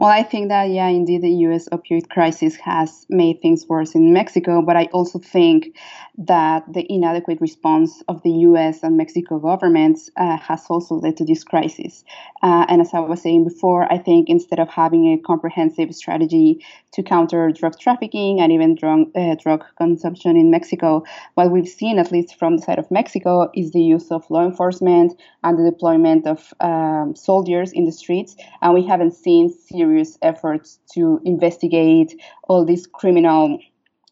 Well, 0.00 0.08
I 0.08 0.22
think 0.22 0.48
that, 0.48 0.70
yeah, 0.70 0.88
indeed, 0.88 1.20
the 1.20 1.30
US 1.46 1.68
opioid 1.68 2.08
crisis 2.08 2.56
has 2.56 3.04
made 3.10 3.42
things 3.42 3.66
worse 3.68 3.94
in 3.94 4.14
Mexico, 4.14 4.62
but 4.62 4.74
I 4.74 4.86
also 4.94 5.18
think 5.18 5.76
that 6.16 6.64
the 6.72 6.90
inadequate 6.90 7.38
response 7.42 8.02
of 8.08 8.22
the 8.22 8.30
US 8.48 8.82
and 8.82 8.96
Mexico 8.96 9.38
governments 9.38 10.08
uh, 10.16 10.38
has 10.38 10.64
also 10.70 10.94
led 10.94 11.18
to 11.18 11.26
this 11.26 11.44
crisis. 11.44 12.02
Uh, 12.42 12.64
and 12.70 12.80
as 12.80 12.94
I 12.94 13.00
was 13.00 13.20
saying 13.20 13.44
before, 13.44 13.92
I 13.92 13.98
think 13.98 14.30
instead 14.30 14.58
of 14.58 14.70
having 14.70 15.12
a 15.12 15.18
comprehensive 15.18 15.94
strategy 15.94 16.64
to 16.92 17.02
counter 17.02 17.50
drug 17.50 17.78
trafficking 17.78 18.40
and 18.40 18.52
even 18.52 18.74
drug, 18.76 19.10
uh, 19.14 19.34
drug 19.34 19.64
consumption 19.76 20.36
in 20.36 20.50
Mexico, 20.50 21.04
what 21.34 21.50
we've 21.50 21.68
seen, 21.68 21.98
at 21.98 22.10
least 22.10 22.38
from 22.38 22.56
the 22.56 22.62
side 22.62 22.78
of 22.78 22.90
Mexico, 22.90 23.50
is 23.54 23.72
the 23.72 23.82
use 23.82 24.10
of 24.10 24.28
law 24.30 24.44
enforcement 24.44 25.12
and 25.44 25.58
the 25.58 25.70
deployment 25.70 26.26
of 26.26 26.52
um, 26.60 27.14
soldiers 27.14 27.72
in 27.72 27.84
the 27.84 27.92
streets. 27.92 28.34
And 28.62 28.74
we 28.74 28.86
haven't 28.86 29.14
seen 29.14 29.50
serious 29.90 30.18
efforts 30.22 30.78
to 30.94 31.20
investigate 31.24 32.20
all 32.48 32.64
these 32.64 32.86
criminal 32.86 33.58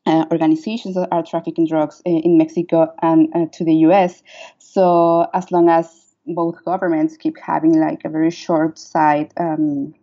uh, 0.06 0.24
organizations 0.32 0.94
that 0.94 1.08
are 1.12 1.22
trafficking 1.22 1.66
drugs 1.66 2.02
in, 2.04 2.18
in 2.20 2.38
Mexico 2.38 2.92
and 3.02 3.28
uh, 3.34 3.46
to 3.52 3.64
the 3.64 3.74
US. 3.86 4.22
So 4.58 5.28
as 5.34 5.50
long 5.52 5.68
as 5.68 5.86
both 6.26 6.64
governments 6.64 7.16
keep 7.16 7.36
having 7.38 7.78
like 7.78 8.04
a 8.04 8.08
very 8.08 8.30
short 8.30 8.78
sight 8.78 9.32
um, 9.36 9.94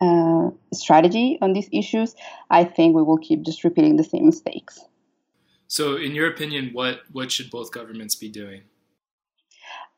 uh, 0.00 0.50
strategy 0.72 1.38
on 1.40 1.52
these 1.52 1.68
issues, 1.72 2.14
I 2.50 2.64
think 2.64 2.96
we 2.96 3.02
will 3.02 3.18
keep 3.18 3.42
just 3.42 3.64
repeating 3.64 3.96
the 3.96 4.04
same 4.04 4.26
mistakes. 4.26 4.80
So, 5.68 5.96
in 5.96 6.14
your 6.14 6.28
opinion, 6.28 6.70
what 6.74 7.00
what 7.12 7.32
should 7.32 7.50
both 7.50 7.72
governments 7.72 8.14
be 8.14 8.28
doing? 8.28 8.62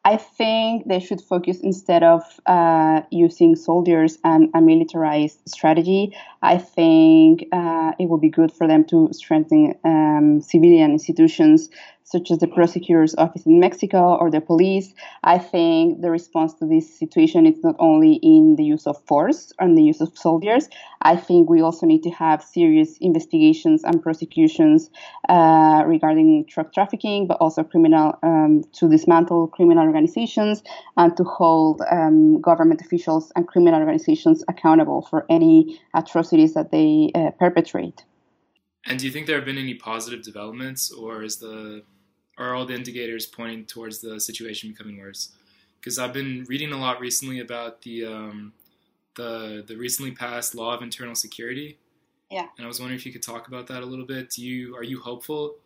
I 0.06 0.18
think 0.18 0.86
they 0.86 1.00
should 1.00 1.22
focus 1.22 1.60
instead 1.60 2.02
of 2.02 2.22
uh, 2.44 3.00
using 3.10 3.56
soldiers 3.56 4.18
and 4.22 4.50
a 4.52 4.60
militarized 4.60 5.38
strategy. 5.46 6.14
I 6.42 6.58
think 6.58 7.46
uh, 7.52 7.92
it 7.98 8.10
would 8.10 8.20
be 8.20 8.28
good 8.28 8.52
for 8.52 8.66
them 8.66 8.84
to 8.86 9.08
strengthen 9.12 9.74
um, 9.82 10.42
civilian 10.42 10.90
institutions 10.90 11.70
such 12.04 12.30
as 12.30 12.38
the 12.38 12.46
prosecutor's 12.46 13.14
office 13.16 13.46
in 13.46 13.58
Mexico 13.58 14.16
or 14.16 14.30
the 14.30 14.40
police. 14.40 14.94
I 15.24 15.38
think 15.38 16.02
the 16.02 16.10
response 16.10 16.52
to 16.54 16.66
this 16.66 16.98
situation 16.98 17.46
is 17.46 17.64
not 17.64 17.76
only 17.78 18.14
in 18.22 18.56
the 18.56 18.64
use 18.64 18.86
of 18.86 19.02
force 19.06 19.52
and 19.58 19.76
the 19.76 19.82
use 19.82 20.00
of 20.00 20.16
soldiers. 20.16 20.68
I 21.02 21.16
think 21.16 21.48
we 21.48 21.62
also 21.62 21.86
need 21.86 22.02
to 22.02 22.10
have 22.10 22.42
serious 22.42 22.98
investigations 22.98 23.84
and 23.84 24.02
prosecutions 24.02 24.90
uh, 25.28 25.82
regarding 25.86 26.44
drug 26.44 26.72
trafficking, 26.72 27.26
but 27.26 27.38
also 27.40 27.62
criminal 27.64 28.18
um, 28.22 28.62
to 28.74 28.88
dismantle 28.88 29.48
criminal 29.48 29.84
organizations 29.84 30.62
and 30.96 31.16
to 31.16 31.24
hold 31.24 31.82
um, 31.90 32.40
government 32.40 32.80
officials 32.82 33.32
and 33.34 33.48
criminal 33.48 33.80
organizations 33.80 34.44
accountable 34.48 35.02
for 35.02 35.24
any 35.30 35.80
atrocities 35.94 36.54
that 36.54 36.70
they 36.70 37.10
uh, 37.14 37.30
perpetrate. 37.38 38.04
And 38.86 38.98
do 38.98 39.06
you 39.06 39.12
think 39.12 39.26
there 39.26 39.36
have 39.36 39.44
been 39.44 39.58
any 39.58 39.74
positive 39.74 40.22
developments, 40.22 40.90
or 40.92 41.22
is 41.22 41.36
the 41.36 41.82
are 42.36 42.54
all 42.54 42.66
the 42.66 42.74
indicators 42.74 43.26
pointing 43.26 43.64
towards 43.64 44.00
the 44.00 44.20
situation 44.20 44.70
becoming 44.70 44.98
worse? 44.98 45.30
Because 45.80 45.98
I've 45.98 46.12
been 46.12 46.44
reading 46.48 46.72
a 46.72 46.78
lot 46.78 47.00
recently 47.00 47.40
about 47.40 47.82
the 47.82 48.04
um, 48.06 48.52
the 49.14 49.64
the 49.66 49.76
recently 49.76 50.12
passed 50.12 50.54
law 50.54 50.74
of 50.74 50.82
internal 50.82 51.14
security. 51.14 51.78
Yeah. 52.30 52.46
And 52.56 52.64
I 52.64 52.68
was 52.68 52.80
wondering 52.80 52.98
if 52.98 53.06
you 53.06 53.12
could 53.12 53.22
talk 53.22 53.48
about 53.48 53.66
that 53.68 53.82
a 53.82 53.86
little 53.86 54.06
bit. 54.06 54.30
Do 54.30 54.44
you 54.44 54.76
are 54.76 54.82
you 54.82 55.00
hopeful 55.00 55.56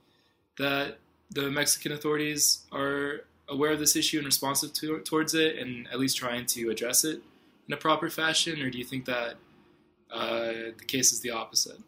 that 0.58 0.98
the 1.30 1.50
Mexican 1.50 1.92
authorities 1.92 2.66
are 2.72 3.24
aware 3.48 3.72
of 3.72 3.78
this 3.78 3.96
issue 3.96 4.18
and 4.18 4.26
responsive 4.26 4.72
to, 4.74 5.00
towards 5.00 5.34
it, 5.34 5.56
and 5.56 5.88
at 5.88 5.98
least 5.98 6.16
trying 6.16 6.46
to 6.46 6.70
address 6.70 7.04
it 7.04 7.22
in 7.66 7.74
a 7.74 7.76
proper 7.76 8.10
fashion, 8.10 8.60
or 8.60 8.70
do 8.70 8.78
you 8.78 8.84
think 8.84 9.04
that 9.06 9.36
uh, 10.12 10.72
the 10.76 10.84
case 10.86 11.12
is 11.12 11.20
the 11.20 11.30
opposite? 11.30 11.78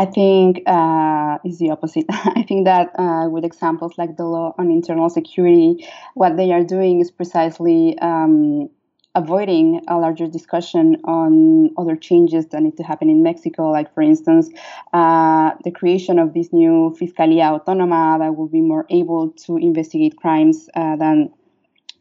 I 0.00 0.06
think 0.06 0.62
uh, 0.66 1.36
is 1.44 1.58
the 1.58 1.68
opposite. 1.68 2.06
I 2.10 2.42
think 2.48 2.64
that 2.64 2.90
uh, 2.98 3.28
with 3.28 3.44
examples 3.44 3.98
like 3.98 4.16
the 4.16 4.24
law 4.24 4.54
on 4.56 4.70
internal 4.70 5.10
security, 5.10 5.86
what 6.14 6.38
they 6.38 6.52
are 6.52 6.64
doing 6.64 7.00
is 7.00 7.10
precisely 7.10 7.98
um, 7.98 8.70
avoiding 9.14 9.82
a 9.88 9.98
larger 9.98 10.26
discussion 10.26 10.96
on 11.04 11.68
other 11.76 11.96
changes 11.96 12.46
that 12.46 12.62
need 12.62 12.78
to 12.78 12.82
happen 12.82 13.10
in 13.10 13.22
Mexico, 13.22 13.70
like, 13.70 13.92
for 13.92 14.02
instance, 14.02 14.48
uh, 14.94 15.50
the 15.64 15.70
creation 15.70 16.18
of 16.18 16.32
this 16.32 16.50
new 16.50 16.96
Fiscalia 16.98 17.52
Autónoma 17.52 18.18
that 18.20 18.34
will 18.34 18.48
be 18.48 18.62
more 18.62 18.86
able 18.88 19.28
to 19.44 19.58
investigate 19.58 20.16
crimes 20.16 20.70
uh, 20.76 20.96
than 20.96 21.30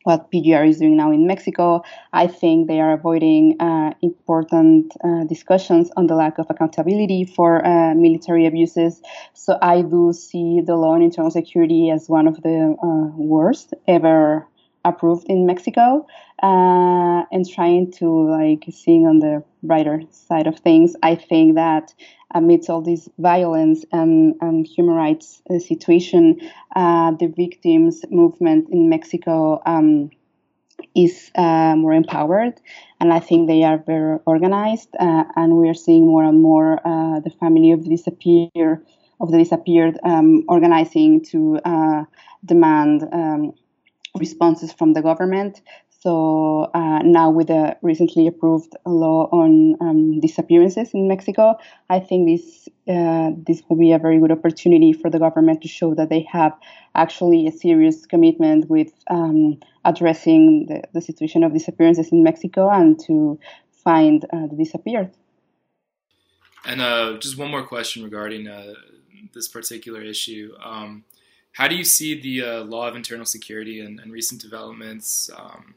what 0.03 0.31
PGR 0.31 0.67
is 0.67 0.79
doing 0.79 0.97
now 0.97 1.11
in 1.11 1.27
Mexico. 1.27 1.83
I 2.13 2.27
think 2.27 2.67
they 2.67 2.79
are 2.79 2.93
avoiding 2.93 3.59
uh, 3.59 3.93
important 4.01 4.93
uh, 5.03 5.25
discussions 5.25 5.91
on 5.97 6.07
the 6.07 6.15
lack 6.15 6.37
of 6.37 6.47
accountability 6.49 7.25
for 7.25 7.65
uh, 7.65 7.93
military 7.95 8.45
abuses. 8.45 9.01
So 9.33 9.57
I 9.61 9.81
do 9.81 10.13
see 10.13 10.61
the 10.61 10.75
law 10.75 10.93
on 10.93 11.01
internal 11.01 11.31
security 11.31 11.89
as 11.89 12.09
one 12.09 12.27
of 12.27 12.41
the 12.41 12.75
uh, 12.81 13.17
worst 13.17 13.73
ever 13.87 14.47
approved 14.89 15.25
in 15.29 15.45
Mexico, 15.45 16.05
uh, 16.43 17.23
and 17.31 17.49
trying 17.49 17.91
to 17.99 18.07
like 18.29 18.65
seeing 18.71 19.05
on 19.05 19.19
the 19.19 19.43
brighter 19.63 20.01
side 20.11 20.47
of 20.47 20.59
things. 20.59 20.95
I 21.03 21.15
think 21.15 21.55
that 21.55 21.93
amidst 22.33 22.69
all 22.69 22.81
this 22.81 23.09
violence 23.17 23.85
and, 23.91 24.35
and 24.41 24.65
human 24.65 24.95
rights 24.95 25.41
uh, 25.49 25.59
situation, 25.59 26.39
uh, 26.75 27.11
the 27.19 27.27
victims 27.27 28.05
movement 28.09 28.69
in 28.71 28.89
Mexico 28.89 29.61
um, 29.65 30.11
is 30.95 31.31
uh, 31.35 31.75
more 31.75 31.93
empowered, 31.93 32.55
and 32.99 33.11
I 33.11 33.19
think 33.19 33.47
they 33.47 33.63
are 33.63 33.77
very 33.77 34.19
organized. 34.25 34.89
Uh, 34.99 35.23
and 35.35 35.53
we 35.53 35.69
are 35.69 35.73
seeing 35.85 36.05
more 36.07 36.23
and 36.23 36.41
more 36.41 36.79
the 37.23 37.31
family 37.39 37.71
of 37.71 37.83
disappear 37.89 38.81
of 39.21 39.31
the 39.31 39.37
disappeared 39.37 39.99
um, 40.03 40.45
organizing 40.47 41.21
to 41.31 41.59
demand. 42.45 43.03
Um, 43.11 43.53
responses 44.17 44.71
from 44.73 44.93
the 44.93 45.01
government. 45.01 45.61
So 46.01 46.71
uh, 46.73 46.99
now, 46.99 47.29
with 47.29 47.47
the 47.47 47.77
recently 47.81 48.25
approved 48.25 48.73
law 48.85 49.27
on 49.33 49.75
um, 49.81 50.19
disappearances 50.21 50.91
in 50.93 51.09
Mexico, 51.09 51.57
I 51.89 51.99
think 51.99 52.27
this 52.27 52.69
uh, 52.87 53.31
this 53.45 53.61
will 53.67 53.77
be 53.77 53.91
a 53.91 53.99
very 53.99 54.17
good 54.17 54.31
opportunity 54.31 54.93
for 54.93 55.09
the 55.09 55.19
government 55.19 55.61
to 55.63 55.67
show 55.67 55.93
that 55.95 56.09
they 56.09 56.25
have 56.31 56.53
actually 56.95 57.47
a 57.47 57.51
serious 57.51 58.05
commitment 58.05 58.69
with 58.69 58.93
um, 59.09 59.59
addressing 59.83 60.67
the, 60.67 60.83
the, 60.93 61.01
situation 61.01 61.43
of 61.43 61.53
disappearances 61.53 62.11
in 62.11 62.23
Mexico 62.23 62.69
and 62.69 62.97
to 62.99 63.37
find 63.83 64.25
uh, 64.31 64.47
the 64.47 64.55
disappeared. 64.55 65.11
And 66.65 66.81
uh, 66.81 67.17
just 67.19 67.37
one 67.37 67.51
more 67.51 67.63
question 67.63 68.03
regarding 68.03 68.47
uh, 68.47 68.73
this 69.33 69.49
particular 69.49 70.01
issue. 70.01 70.53
Um, 70.63 71.03
how 71.59 71.67
do 71.67 71.75
you 71.75 71.83
see 71.83 72.19
the 72.19 72.41
uh, 72.41 72.63
law 72.63 72.87
of 72.87 72.95
internal 72.95 73.25
security 73.25 73.81
and, 73.81 73.99
and 73.99 74.13
recent 74.13 74.39
developments 74.39 75.29
um, 75.37 75.75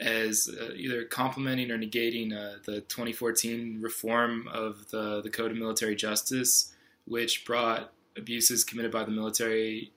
as 0.00 0.50
uh, 0.60 0.72
either 0.74 1.04
complementing 1.04 1.70
or 1.70 1.78
negating 1.78 2.32
uh, 2.32 2.58
the 2.66 2.80
2014 2.80 3.78
reform 3.80 4.48
of 4.48 4.90
the, 4.90 5.22
the 5.22 5.30
Code 5.30 5.52
of 5.52 5.56
Military 5.56 5.94
Justice, 5.94 6.74
which 7.04 7.44
brought 7.44 7.92
abuses 8.16 8.64
committed 8.64 8.90
by 8.90 9.04
the 9.04 9.12
military 9.12 9.92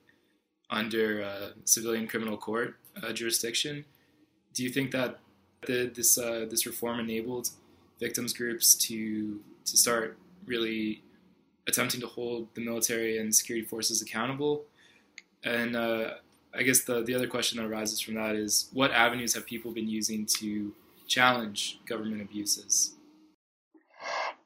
under 0.69 1.23
uh, 1.23 1.47
civilian 1.63 2.07
criminal 2.07 2.37
court 2.37 2.75
uh, 3.01 3.11
jurisdiction? 3.11 3.83
Do 4.53 4.61
you 4.61 4.69
think 4.69 4.91
that 4.91 5.21
the, 5.65 5.91
this 5.91 6.19
uh, 6.19 6.45
this 6.47 6.67
reform 6.67 6.99
enabled 6.99 7.49
victims 7.99 8.31
groups 8.31 8.75
to 8.75 9.39
to 9.65 9.75
start 9.75 10.19
really 10.45 11.01
attempting 11.67 12.01
to 12.01 12.07
hold 12.07 12.47
the 12.55 12.61
military 12.61 13.17
and 13.17 13.33
security 13.35 13.65
forces 13.65 14.01
accountable. 14.01 14.65
And 15.43 15.75
uh, 15.75 16.15
I 16.53 16.63
guess 16.63 16.83
the, 16.83 17.03
the 17.03 17.13
other 17.13 17.27
question 17.27 17.57
that 17.59 17.67
arises 17.67 17.99
from 17.99 18.15
that 18.15 18.35
is 18.35 18.69
what 18.73 18.91
avenues 18.91 19.33
have 19.35 19.45
people 19.45 19.71
been 19.71 19.87
using 19.87 20.25
to 20.39 20.73
challenge 21.07 21.79
government 21.85 22.21
abuses? 22.21 22.94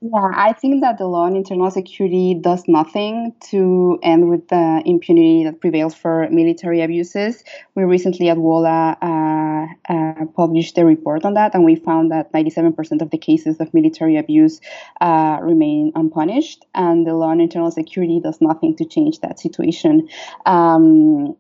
Yeah, 0.02 0.32
I 0.34 0.54
think 0.54 0.80
that 0.80 0.98
the 0.98 1.08
law 1.08 1.26
on 1.26 1.36
internal 1.36 1.70
security 1.70 2.34
does 2.34 2.70
nothing 2.70 3.34
to 3.50 4.00
end 4.02 4.30
with 4.30 4.48
the 4.48 4.82
impunity 4.86 5.44
that 5.44 5.60
prevails 5.60 5.94
for 5.94 6.26
military 6.32 6.80
abuses. 6.80 7.44
We 7.76 7.84
recently 7.84 8.30
at 8.30 8.38
WOLA 8.38 8.96
uh, 9.02 9.94
uh, 9.94 10.26
published 10.38 10.78
a 10.78 10.86
report 10.86 11.26
on 11.26 11.34
that, 11.34 11.54
and 11.54 11.66
we 11.66 11.76
found 11.76 12.12
that 12.12 12.32
97% 12.32 13.02
of 13.02 13.10
the 13.10 13.18
cases 13.18 13.60
of 13.60 13.74
military 13.74 14.16
abuse 14.16 14.62
uh, 15.02 15.40
remain 15.42 15.92
unpunished, 15.96 16.66
and 16.74 17.06
the 17.06 17.14
law 17.14 17.32
on 17.32 17.42
internal 17.42 17.70
security 17.70 18.22
does 18.24 18.40
nothing 18.40 18.78
to 18.78 18.86
change 18.86 19.20
that 19.20 19.38
situation. 19.38 20.08
Um, 20.46 21.36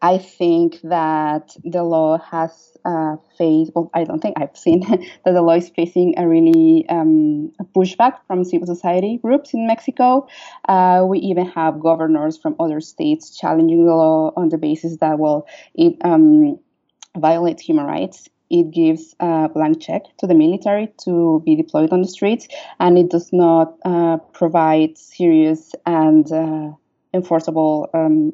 I 0.00 0.18
think 0.18 0.80
that 0.84 1.56
the 1.64 1.82
law 1.82 2.18
has 2.18 2.76
uh, 2.84 3.16
faced, 3.36 3.72
well, 3.74 3.90
I 3.94 4.04
don't 4.04 4.20
think 4.20 4.38
I've 4.38 4.56
seen 4.56 4.80
that 5.24 5.34
the 5.34 5.42
law 5.42 5.54
is 5.54 5.68
facing 5.70 6.14
a 6.16 6.28
really 6.28 6.86
um, 6.88 7.52
pushback 7.74 8.18
from 8.26 8.44
civil 8.44 8.66
society 8.66 9.18
groups 9.22 9.54
in 9.54 9.66
Mexico. 9.66 10.28
Uh, 10.68 11.04
we 11.06 11.18
even 11.18 11.46
have 11.46 11.80
governors 11.80 12.38
from 12.38 12.54
other 12.60 12.80
states 12.80 13.36
challenging 13.36 13.84
the 13.86 13.94
law 13.94 14.32
on 14.36 14.50
the 14.50 14.58
basis 14.58 14.96
that, 14.98 15.18
well, 15.18 15.46
it 15.74 15.96
um, 16.04 16.58
violates 17.16 17.62
human 17.62 17.84
rights. 17.84 18.28
It 18.50 18.70
gives 18.70 19.14
a 19.20 19.48
blank 19.52 19.80
check 19.80 20.02
to 20.18 20.26
the 20.26 20.34
military 20.34 20.92
to 21.04 21.42
be 21.44 21.54
deployed 21.56 21.92
on 21.92 22.00
the 22.02 22.08
streets, 22.08 22.48
and 22.80 22.96
it 22.96 23.10
does 23.10 23.30
not 23.32 23.76
uh, 23.84 24.16
provide 24.32 24.96
serious 24.96 25.74
and 25.84 26.30
uh, 26.32 26.70
enforceable 27.12 27.90
um, 27.92 28.32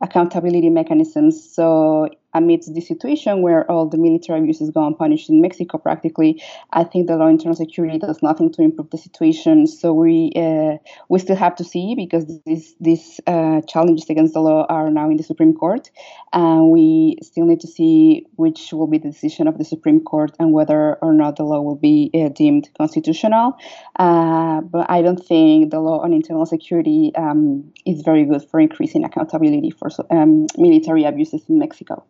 accountability 0.00 0.70
mechanisms. 0.70 1.42
So 1.54 2.08
amidst 2.38 2.74
the 2.74 2.80
situation 2.80 3.42
where 3.42 3.70
all 3.70 3.86
the 3.86 3.98
military 3.98 4.38
abuses 4.40 4.70
go 4.70 4.86
unpunished 4.86 5.28
in 5.28 5.40
Mexico, 5.40 5.78
practically, 5.78 6.42
I 6.72 6.84
think 6.84 7.06
the 7.06 7.16
law 7.16 7.26
on 7.26 7.32
internal 7.32 7.56
security 7.56 7.98
does 7.98 8.22
nothing 8.22 8.50
to 8.52 8.62
improve 8.62 8.90
the 8.90 8.98
situation. 8.98 9.66
So 9.66 9.92
we 9.92 10.32
uh, 10.36 10.76
we 11.08 11.18
still 11.18 11.36
have 11.36 11.56
to 11.56 11.64
see 11.64 11.94
because 11.94 12.24
these 12.46 12.74
these 12.80 13.20
uh, 13.26 13.60
challenges 13.72 14.08
against 14.08 14.34
the 14.34 14.40
law 14.40 14.64
are 14.68 14.90
now 14.90 15.10
in 15.10 15.16
the 15.16 15.22
Supreme 15.22 15.54
Court, 15.54 15.90
and 16.32 16.70
we 16.70 17.18
still 17.22 17.46
need 17.46 17.60
to 17.60 17.70
see 17.76 18.26
which 18.36 18.72
will 18.72 18.86
be 18.86 18.98
the 18.98 19.10
decision 19.10 19.48
of 19.48 19.58
the 19.58 19.64
Supreme 19.64 20.00
Court 20.00 20.30
and 20.38 20.52
whether 20.52 20.94
or 20.96 21.12
not 21.12 21.36
the 21.36 21.44
law 21.44 21.60
will 21.60 21.80
be 21.90 22.10
uh, 22.14 22.28
deemed 22.28 22.68
constitutional. 22.78 23.56
Uh, 23.96 24.60
but 24.60 24.88
I 24.88 25.02
don't 25.02 25.22
think 25.32 25.70
the 25.70 25.80
law 25.80 25.98
on 26.04 26.12
internal 26.12 26.46
security 26.46 27.12
um, 27.16 27.72
is 27.84 28.02
very 28.02 28.24
good 28.24 28.44
for 28.50 28.60
increasing 28.60 29.04
accountability 29.04 29.70
for 29.70 29.88
um, 30.10 30.46
military 30.56 31.04
abuses 31.04 31.42
in 31.48 31.58
Mexico. 31.58 32.04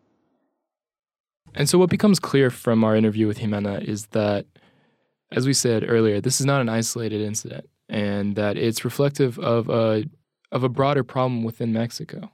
And 1.54 1.68
so, 1.68 1.78
what 1.78 1.90
becomes 1.90 2.20
clear 2.20 2.50
from 2.50 2.84
our 2.84 2.94
interview 2.94 3.26
with 3.26 3.38
Ximena 3.38 3.82
is 3.82 4.06
that, 4.08 4.46
as 5.32 5.46
we 5.46 5.52
said 5.52 5.84
earlier, 5.86 6.20
this 6.20 6.40
is 6.40 6.46
not 6.46 6.60
an 6.60 6.68
isolated 6.68 7.20
incident, 7.20 7.68
and 7.88 8.36
that 8.36 8.56
it's 8.56 8.84
reflective 8.84 9.38
of 9.38 9.68
a 9.68 10.04
of 10.52 10.64
a 10.64 10.68
broader 10.68 11.04
problem 11.04 11.42
within 11.44 11.72
Mexico. 11.72 12.30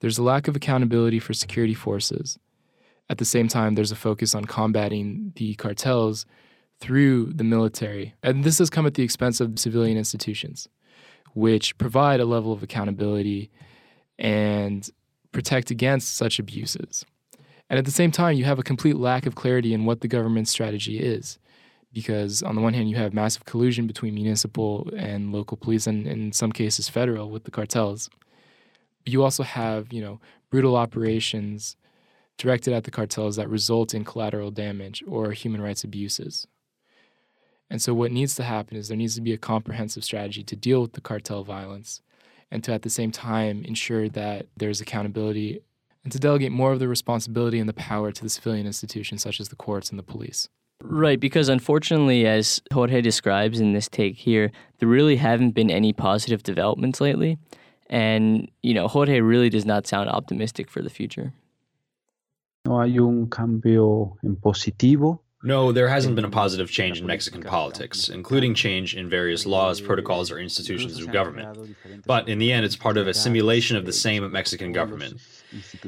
There's 0.00 0.18
a 0.18 0.22
lack 0.22 0.48
of 0.48 0.56
accountability 0.56 1.18
for 1.18 1.34
security 1.34 1.74
forces. 1.74 2.38
At 3.08 3.18
the 3.18 3.24
same 3.24 3.48
time, 3.48 3.74
there's 3.74 3.92
a 3.92 3.96
focus 3.96 4.34
on 4.34 4.44
combating 4.44 5.32
the 5.36 5.54
cartels 5.54 6.26
through 6.80 7.32
the 7.34 7.44
military, 7.44 8.14
and 8.22 8.44
this 8.44 8.58
has 8.58 8.70
come 8.70 8.86
at 8.86 8.94
the 8.94 9.02
expense 9.02 9.40
of 9.40 9.58
civilian 9.58 9.98
institutions, 9.98 10.68
which 11.34 11.76
provide 11.76 12.20
a 12.20 12.24
level 12.24 12.52
of 12.52 12.62
accountability 12.62 13.50
and 14.18 14.88
protect 15.32 15.70
against 15.70 16.16
such 16.16 16.38
abuses. 16.38 17.04
And 17.70 17.78
at 17.78 17.84
the 17.84 17.92
same 17.92 18.10
time, 18.10 18.36
you 18.36 18.44
have 18.44 18.58
a 18.58 18.64
complete 18.64 18.96
lack 18.96 19.26
of 19.26 19.36
clarity 19.36 19.72
in 19.72 19.84
what 19.84 20.00
the 20.00 20.08
government's 20.08 20.50
strategy 20.50 20.98
is. 20.98 21.38
Because 21.92 22.42
on 22.42 22.56
the 22.56 22.60
one 22.60 22.74
hand, 22.74 22.90
you 22.90 22.96
have 22.96 23.14
massive 23.14 23.44
collusion 23.44 23.86
between 23.86 24.14
municipal 24.14 24.90
and 24.96 25.32
local 25.32 25.56
police, 25.56 25.86
and 25.86 26.06
in 26.06 26.32
some 26.32 26.52
cases, 26.52 26.88
federal 26.88 27.30
with 27.30 27.44
the 27.44 27.50
cartels. 27.50 28.10
You 29.06 29.22
also 29.22 29.44
have, 29.44 29.92
you 29.92 30.02
know, 30.02 30.20
brutal 30.50 30.76
operations 30.76 31.76
directed 32.38 32.74
at 32.74 32.84
the 32.84 32.90
cartels 32.90 33.36
that 33.36 33.48
result 33.48 33.94
in 33.94 34.04
collateral 34.04 34.50
damage 34.50 35.02
or 35.06 35.32
human 35.32 35.60
rights 35.60 35.84
abuses. 35.84 36.46
And 37.68 37.80
so, 37.80 37.94
what 37.94 38.12
needs 38.12 38.34
to 38.36 38.44
happen 38.44 38.76
is 38.76 38.88
there 38.88 38.96
needs 38.96 39.14
to 39.14 39.20
be 39.20 39.32
a 39.32 39.38
comprehensive 39.38 40.04
strategy 40.04 40.42
to 40.44 40.56
deal 40.56 40.80
with 40.82 40.92
the 40.92 41.00
cartel 41.00 41.44
violence 41.44 42.02
and 42.50 42.62
to, 42.64 42.72
at 42.72 42.82
the 42.82 42.90
same 42.90 43.12
time, 43.12 43.64
ensure 43.64 44.08
that 44.08 44.46
there's 44.56 44.80
accountability 44.80 45.60
and 46.04 46.12
to 46.12 46.18
delegate 46.18 46.52
more 46.52 46.72
of 46.72 46.78
the 46.78 46.88
responsibility 46.88 47.58
and 47.58 47.68
the 47.68 47.74
power 47.74 48.10
to 48.12 48.22
the 48.22 48.28
civilian 48.28 48.66
institutions 48.66 49.22
such 49.22 49.40
as 49.40 49.48
the 49.48 49.56
courts 49.56 49.90
and 49.90 49.98
the 49.98 50.02
police. 50.02 50.48
Right, 50.82 51.20
because 51.20 51.50
unfortunately, 51.50 52.26
as 52.26 52.62
Jorge 52.72 53.02
describes 53.02 53.60
in 53.60 53.74
this 53.74 53.88
take 53.88 54.16
here, 54.16 54.50
there 54.78 54.88
really 54.88 55.16
haven't 55.16 55.50
been 55.50 55.70
any 55.70 55.92
positive 55.92 56.42
developments 56.42 57.00
lately. 57.00 57.38
And, 57.90 58.50
you 58.62 58.72
know, 58.72 58.88
Jorge 58.88 59.20
really 59.20 59.50
does 59.50 59.66
not 59.66 59.86
sound 59.86 60.08
optimistic 60.08 60.70
for 60.70 60.80
the 60.80 60.88
future. 60.88 61.34
No 62.64 62.80
hay 62.80 62.98
un 62.98 63.28
cambio 63.28 64.16
en 64.22 64.36
positivo 64.36 65.20
no, 65.42 65.72
there 65.72 65.88
hasn't 65.88 66.16
been 66.16 66.26
a 66.26 66.30
positive 66.30 66.70
change 66.70 67.00
in 67.00 67.06
Mexican 67.06 67.42
politics, 67.42 68.10
including 68.10 68.54
change 68.54 68.94
in 68.94 69.08
various 69.08 69.46
laws, 69.46 69.80
protocols, 69.80 70.30
or 70.30 70.38
institutions 70.38 71.00
of 71.00 71.10
government. 71.12 71.76
But 72.04 72.28
in 72.28 72.38
the 72.38 72.52
end, 72.52 72.66
it's 72.66 72.76
part 72.76 72.98
of 72.98 73.08
a 73.08 73.14
simulation 73.14 73.78
of 73.78 73.86
the 73.86 73.92
same 73.92 74.30
Mexican 74.30 74.72
government. 74.72 75.18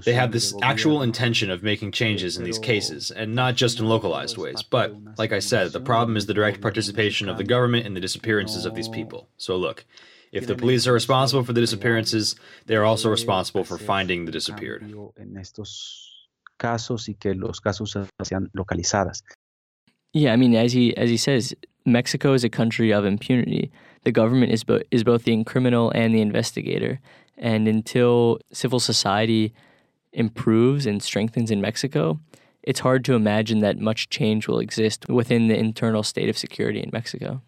They 0.05 0.15
have 0.15 0.33
this 0.33 0.55
actual 0.63 1.03
intention 1.03 1.51
of 1.51 1.63
making 1.63 1.93
changes 1.93 2.37
in 2.37 2.45
these 2.45 2.59
cases, 2.59 3.11
and 3.11 3.35
not 3.35 3.55
just 3.55 3.79
in 3.79 3.87
localized 3.87 4.37
ways. 4.37 4.63
But, 4.63 4.95
like 5.19 5.33
I 5.33 5.39
said, 5.39 5.73
the 5.73 5.81
problem 5.81 6.17
is 6.17 6.27
the 6.27 6.35
direct 6.35 6.61
participation 6.61 7.29
of 7.29 7.39
the 7.39 7.45
government 7.45 7.87
in 7.87 7.95
the 7.95 8.01
disappearances 8.01 8.65
of 8.67 8.75
these 8.75 8.89
people. 8.89 9.29
So 9.37 9.57
look, 9.57 9.85
if 10.33 10.47
the 10.47 10.57
police 10.57 10.87
are 10.87 10.93
responsible 10.93 11.45
for 11.45 11.53
the 11.53 11.61
disappearances, 11.61 12.37
they 12.67 12.77
are 12.77 12.85
also 12.85 13.11
responsible 13.11 13.65
for 13.65 13.79
finding 13.79 14.25
the 14.25 14.33
disappeared 14.33 14.83
casos 16.63 17.09
y 17.09 17.17
que 17.19 17.35
los 17.35 17.61
casos 17.61 17.97
sean 18.23 18.49
localizadas. 18.57 19.23
Yeah, 20.13 20.33
I 20.33 20.37
mean, 20.37 20.55
as 20.55 20.73
he 20.73 20.97
as 20.97 21.11
he 21.11 21.17
says, 21.17 21.55
Mexico 21.85 22.35
is 22.35 22.45
a 22.45 22.49
country 22.49 22.93
of 22.93 23.05
impunity. 23.05 23.73
The 24.05 24.13
government 24.13 24.53
is 24.53 24.65
bo- 24.65 24.83
is 24.91 25.05
both 25.05 25.25
the 25.25 25.45
criminal 25.45 25.91
and 25.95 26.15
the 26.15 26.21
investigator, 26.21 27.01
and 27.37 27.69
until 27.69 28.41
civil 28.53 28.81
society 28.81 29.53
improves 30.13 30.87
and 30.87 31.03
strengthens 31.03 31.51
in 31.51 31.61
Mexico, 31.61 32.21
it's 32.63 32.81
hard 32.81 33.05
to 33.05 33.15
imagine 33.15 33.61
that 33.61 33.79
much 33.79 34.09
change 34.11 34.47
will 34.47 34.59
exist 34.59 35.09
within 35.09 35.49
the 35.49 35.57
internal 35.57 36.03
state 36.03 36.29
of 36.29 36.39
security 36.39 36.81
in 36.81 36.91
Mexico. 36.93 37.43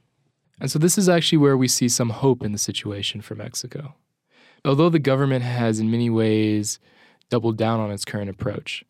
And 0.61 0.71
so, 0.71 0.79
this 0.79 0.97
is 0.97 1.09
actually 1.09 1.39
where 1.39 1.57
we 1.57 1.69
see 1.69 1.89
some 1.89 2.11
hope 2.11 2.45
in 2.45 2.53
the 2.53 2.59
situation 2.59 3.21
for 3.21 3.35
Mexico. 3.35 3.95
Although 4.65 4.89
the 4.89 4.99
government 4.99 5.45
has, 5.45 5.79
in 5.79 5.91
many 5.91 6.09
ways, 6.09 6.79
doubled 7.29 7.57
down 7.57 7.81
on 7.81 7.91
its 7.91 8.05
current 8.05 8.31
approach, 8.31 8.85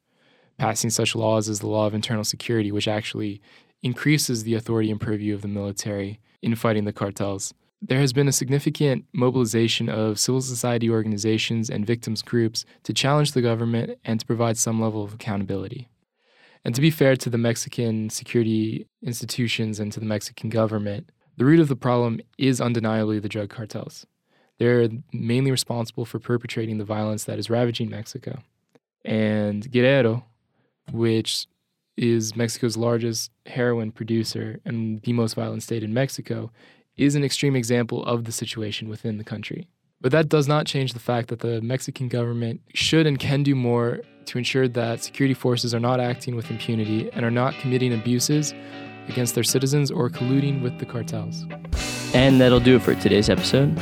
passing 0.58 0.90
such 0.90 1.16
laws 1.16 1.48
as 1.48 1.60
the 1.60 1.66
law 1.66 1.86
of 1.86 1.94
internal 1.94 2.24
security, 2.24 2.70
which 2.70 2.86
actually 2.86 3.40
increases 3.82 4.44
the 4.44 4.54
authority 4.54 4.90
and 4.90 5.00
purview 5.00 5.34
of 5.34 5.42
the 5.42 5.48
military 5.48 6.20
in 6.44 6.54
fighting 6.54 6.84
the 6.84 6.92
cartels. 6.92 7.54
There 7.80 8.00
has 8.00 8.12
been 8.12 8.28
a 8.28 8.32
significant 8.32 9.06
mobilization 9.12 9.88
of 9.88 10.20
civil 10.20 10.40
society 10.40 10.88
organizations 10.90 11.68
and 11.68 11.86
victims 11.86 12.22
groups 12.22 12.64
to 12.84 12.92
challenge 12.92 13.32
the 13.32 13.42
government 13.42 13.98
and 14.04 14.20
to 14.20 14.26
provide 14.26 14.56
some 14.56 14.80
level 14.80 15.02
of 15.02 15.14
accountability. 15.14 15.88
And 16.64 16.74
to 16.74 16.80
be 16.80 16.90
fair 16.90 17.16
to 17.16 17.30
the 17.30 17.38
Mexican 17.38 18.10
security 18.10 18.86
institutions 19.02 19.80
and 19.80 19.92
to 19.92 20.00
the 20.00 20.06
Mexican 20.06 20.50
government, 20.50 21.10
the 21.36 21.44
root 21.44 21.60
of 21.60 21.68
the 21.68 21.76
problem 21.76 22.20
is 22.38 22.60
undeniably 22.60 23.18
the 23.18 23.28
drug 23.28 23.50
cartels. 23.50 24.06
They're 24.58 24.88
mainly 25.12 25.50
responsible 25.50 26.04
for 26.04 26.18
perpetrating 26.18 26.78
the 26.78 26.84
violence 26.84 27.24
that 27.24 27.38
is 27.38 27.50
ravaging 27.50 27.90
Mexico. 27.90 28.42
And 29.04 29.70
Guerrero, 29.70 30.24
which 30.92 31.46
is 31.96 32.34
Mexico's 32.34 32.76
largest 32.76 33.30
heroin 33.46 33.92
producer 33.92 34.60
and 34.64 35.00
the 35.02 35.12
most 35.12 35.34
violent 35.34 35.62
state 35.62 35.82
in 35.82 35.94
Mexico, 35.94 36.50
is 36.96 37.14
an 37.14 37.24
extreme 37.24 37.56
example 37.56 38.04
of 38.04 38.24
the 38.24 38.32
situation 38.32 38.88
within 38.88 39.18
the 39.18 39.24
country. 39.24 39.68
But 40.00 40.12
that 40.12 40.28
does 40.28 40.46
not 40.46 40.66
change 40.66 40.92
the 40.92 41.00
fact 41.00 41.28
that 41.28 41.40
the 41.40 41.60
Mexican 41.62 42.08
government 42.08 42.60
should 42.74 43.06
and 43.06 43.18
can 43.18 43.42
do 43.42 43.54
more 43.54 44.00
to 44.26 44.38
ensure 44.38 44.68
that 44.68 45.02
security 45.02 45.34
forces 45.34 45.74
are 45.74 45.80
not 45.80 46.00
acting 46.00 46.36
with 46.36 46.50
impunity 46.50 47.10
and 47.12 47.24
are 47.24 47.30
not 47.30 47.54
committing 47.54 47.92
abuses 47.92 48.54
against 49.08 49.34
their 49.34 49.44
citizens 49.44 49.90
or 49.90 50.10
colluding 50.10 50.62
with 50.62 50.78
the 50.78 50.86
cartels. 50.86 51.46
And 52.14 52.40
that'll 52.40 52.60
do 52.60 52.76
it 52.76 52.82
for 52.82 52.94
today's 52.94 53.28
episode. 53.28 53.78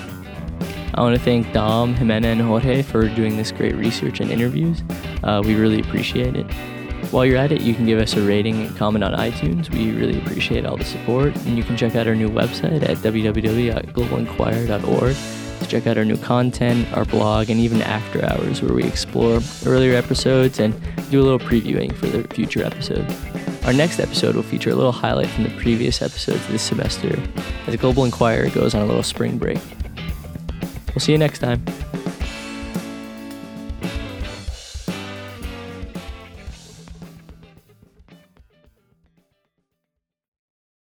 I 0.94 1.00
want 1.00 1.16
to 1.16 1.22
thank 1.22 1.52
Dom, 1.52 1.94
Ximena, 1.94 2.26
and 2.26 2.42
Jorge 2.42 2.82
for 2.82 3.08
doing 3.08 3.36
this 3.36 3.50
great 3.50 3.74
research 3.74 4.20
and 4.20 4.30
interviews. 4.30 4.82
Uh, 5.22 5.42
we 5.44 5.54
really 5.54 5.80
appreciate 5.80 6.36
it. 6.36 6.46
While 7.12 7.24
you're 7.26 7.36
at 7.36 7.52
it, 7.52 7.60
you 7.60 7.74
can 7.74 7.84
give 7.84 7.98
us 7.98 8.14
a 8.14 8.22
rating 8.22 8.62
and 8.62 8.74
comment 8.74 9.04
on 9.04 9.12
iTunes. 9.12 9.68
We 9.68 9.92
really 9.92 10.16
appreciate 10.18 10.64
all 10.64 10.78
the 10.78 10.84
support. 10.84 11.36
And 11.44 11.58
you 11.58 11.62
can 11.62 11.76
check 11.76 11.94
out 11.94 12.06
our 12.06 12.14
new 12.14 12.30
website 12.30 12.82
at 12.82 12.96
www.globalinquirer.org 12.96 15.16
to 15.60 15.66
check 15.68 15.86
out 15.86 15.98
our 15.98 16.06
new 16.06 16.16
content, 16.16 16.90
our 16.96 17.04
blog, 17.04 17.50
and 17.50 17.60
even 17.60 17.82
after 17.82 18.24
hours 18.24 18.62
where 18.62 18.72
we 18.72 18.84
explore 18.84 19.40
earlier 19.66 19.94
episodes 19.94 20.58
and 20.58 20.74
do 21.10 21.20
a 21.20 21.24
little 21.24 21.38
previewing 21.38 21.94
for 21.94 22.06
the 22.06 22.26
future 22.28 22.64
episodes. 22.64 23.14
Our 23.66 23.74
next 23.74 24.00
episode 24.00 24.34
will 24.34 24.42
feature 24.42 24.70
a 24.70 24.74
little 24.74 24.90
highlight 24.90 25.28
from 25.28 25.44
the 25.44 25.50
previous 25.50 26.00
episodes 26.00 26.48
this 26.48 26.62
semester 26.62 27.22
as 27.66 27.76
Global 27.76 28.06
Inquirer 28.06 28.48
goes 28.48 28.74
on 28.74 28.80
a 28.80 28.86
little 28.86 29.02
spring 29.02 29.36
break. 29.36 29.58
We'll 30.88 31.00
see 31.00 31.12
you 31.12 31.18
next 31.18 31.40
time. 31.40 31.62